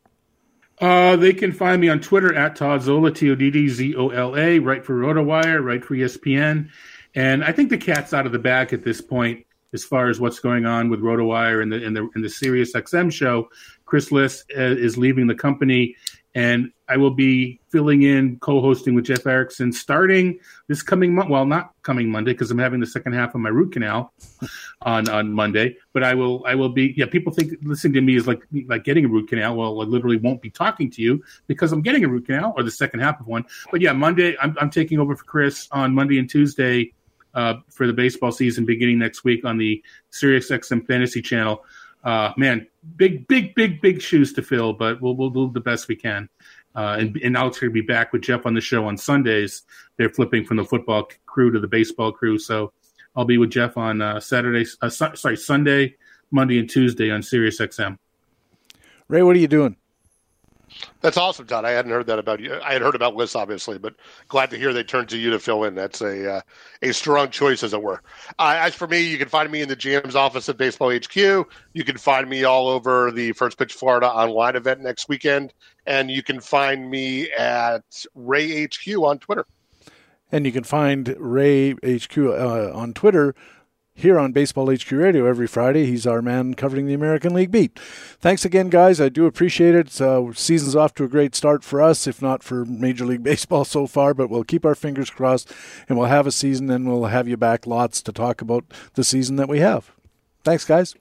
[0.80, 3.94] Uh, they can find me on Twitter at Todd Zola, T O D D Z
[3.96, 6.70] O L A, right for RotoWire, write for ESPN.
[7.14, 10.20] And I think the cat's out of the bag at this point as far as
[10.20, 13.50] what's going on with RotoWire and the and the and the Sirius XM show.
[13.90, 15.96] Chris Liss uh, is leaving the company,
[16.36, 20.38] and I will be filling in, co-hosting with Jeff Erickson starting
[20.68, 21.28] this coming month.
[21.28, 24.12] Well, not coming Monday because I'm having the second half of my root canal
[24.82, 25.76] on on Monday.
[25.92, 26.94] But I will I will be.
[26.96, 29.56] Yeah, people think listening to me is like like getting a root canal.
[29.56, 32.62] Well, I literally won't be talking to you because I'm getting a root canal or
[32.62, 33.44] the second half of one.
[33.72, 36.92] But yeah, Monday I'm, I'm taking over for Chris on Monday and Tuesday.
[37.32, 39.80] Uh, for the baseball season beginning next week on the
[40.10, 41.64] Sirius XM Fantasy Channel
[42.04, 45.88] uh, man, big, big, big, big shoes to fill, but we'll we'll do the best
[45.88, 46.28] we can.
[46.74, 49.62] Uh, and, and Alex going to be back with Jeff on the show on Sundays.
[49.96, 52.72] They're flipping from the football crew to the baseball crew, so
[53.16, 55.96] I'll be with Jeff on uh, Saturday, uh, su- sorry, Sunday,
[56.30, 57.98] Monday, and Tuesday on Sirius XM.
[59.08, 59.76] Ray, what are you doing?
[61.00, 61.64] That's awesome, Todd.
[61.64, 62.58] I hadn't heard that about you.
[62.62, 63.94] I had heard about Liss, obviously, but
[64.28, 65.74] glad to hear they turned to you to fill in.
[65.74, 66.40] That's a uh,
[66.82, 68.02] a strong choice, as it were.
[68.38, 71.16] Uh, as for me, you can find me in the GM's office at Baseball HQ.
[71.16, 75.52] You can find me all over the First Pitch Florida online event next weekend,
[75.86, 79.46] and you can find me at Ray HQ on Twitter.
[80.32, 83.34] And you can find Ray HQ uh, on Twitter
[84.00, 85.86] here on Baseball HQ Radio every Friday.
[85.86, 87.78] He's our man covering the American League beat.
[87.78, 89.00] Thanks again, guys.
[89.00, 90.00] I do appreciate it.
[90.00, 93.64] Uh, season's off to a great start for us, if not for Major League Baseball
[93.64, 95.52] so far, but we'll keep our fingers crossed
[95.88, 99.04] and we'll have a season and we'll have you back lots to talk about the
[99.04, 99.92] season that we have.
[100.44, 100.94] Thanks, guys.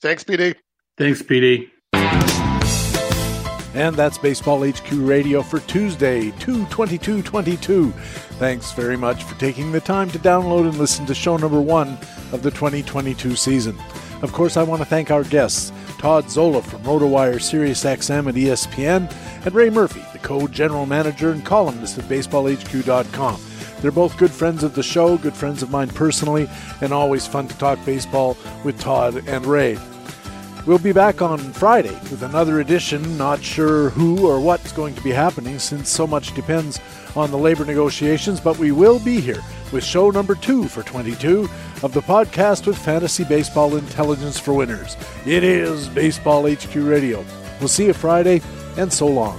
[0.00, 0.54] Thanks, PD.
[0.96, 1.70] Thanks, PD.
[3.74, 7.90] And that's Baseball HQ Radio for Tuesday, 22222.
[8.38, 11.98] Thanks very much for taking the time to download and listen to show number one
[12.30, 13.76] of the 2022 season.
[14.22, 19.12] Of course, I want to thank our guests, Todd Zola from RotoWire SiriusXM and ESPN,
[19.44, 23.40] and Ray Murphy, the co-general manager and columnist at BaseballHQ.com.
[23.80, 26.48] They're both good friends of the show, good friends of mine personally,
[26.80, 29.78] and always fun to talk baseball with Todd and Ray.
[30.66, 33.18] We'll be back on Friday with another edition.
[33.18, 36.80] Not sure who or what's going to be happening since so much depends
[37.14, 39.42] on the labor negotiations, but we will be here
[39.72, 41.50] with show number two for 22
[41.82, 44.96] of the podcast with fantasy baseball intelligence for winners.
[45.26, 47.22] It is Baseball HQ Radio.
[47.60, 48.40] We'll see you Friday,
[48.78, 49.38] and so long.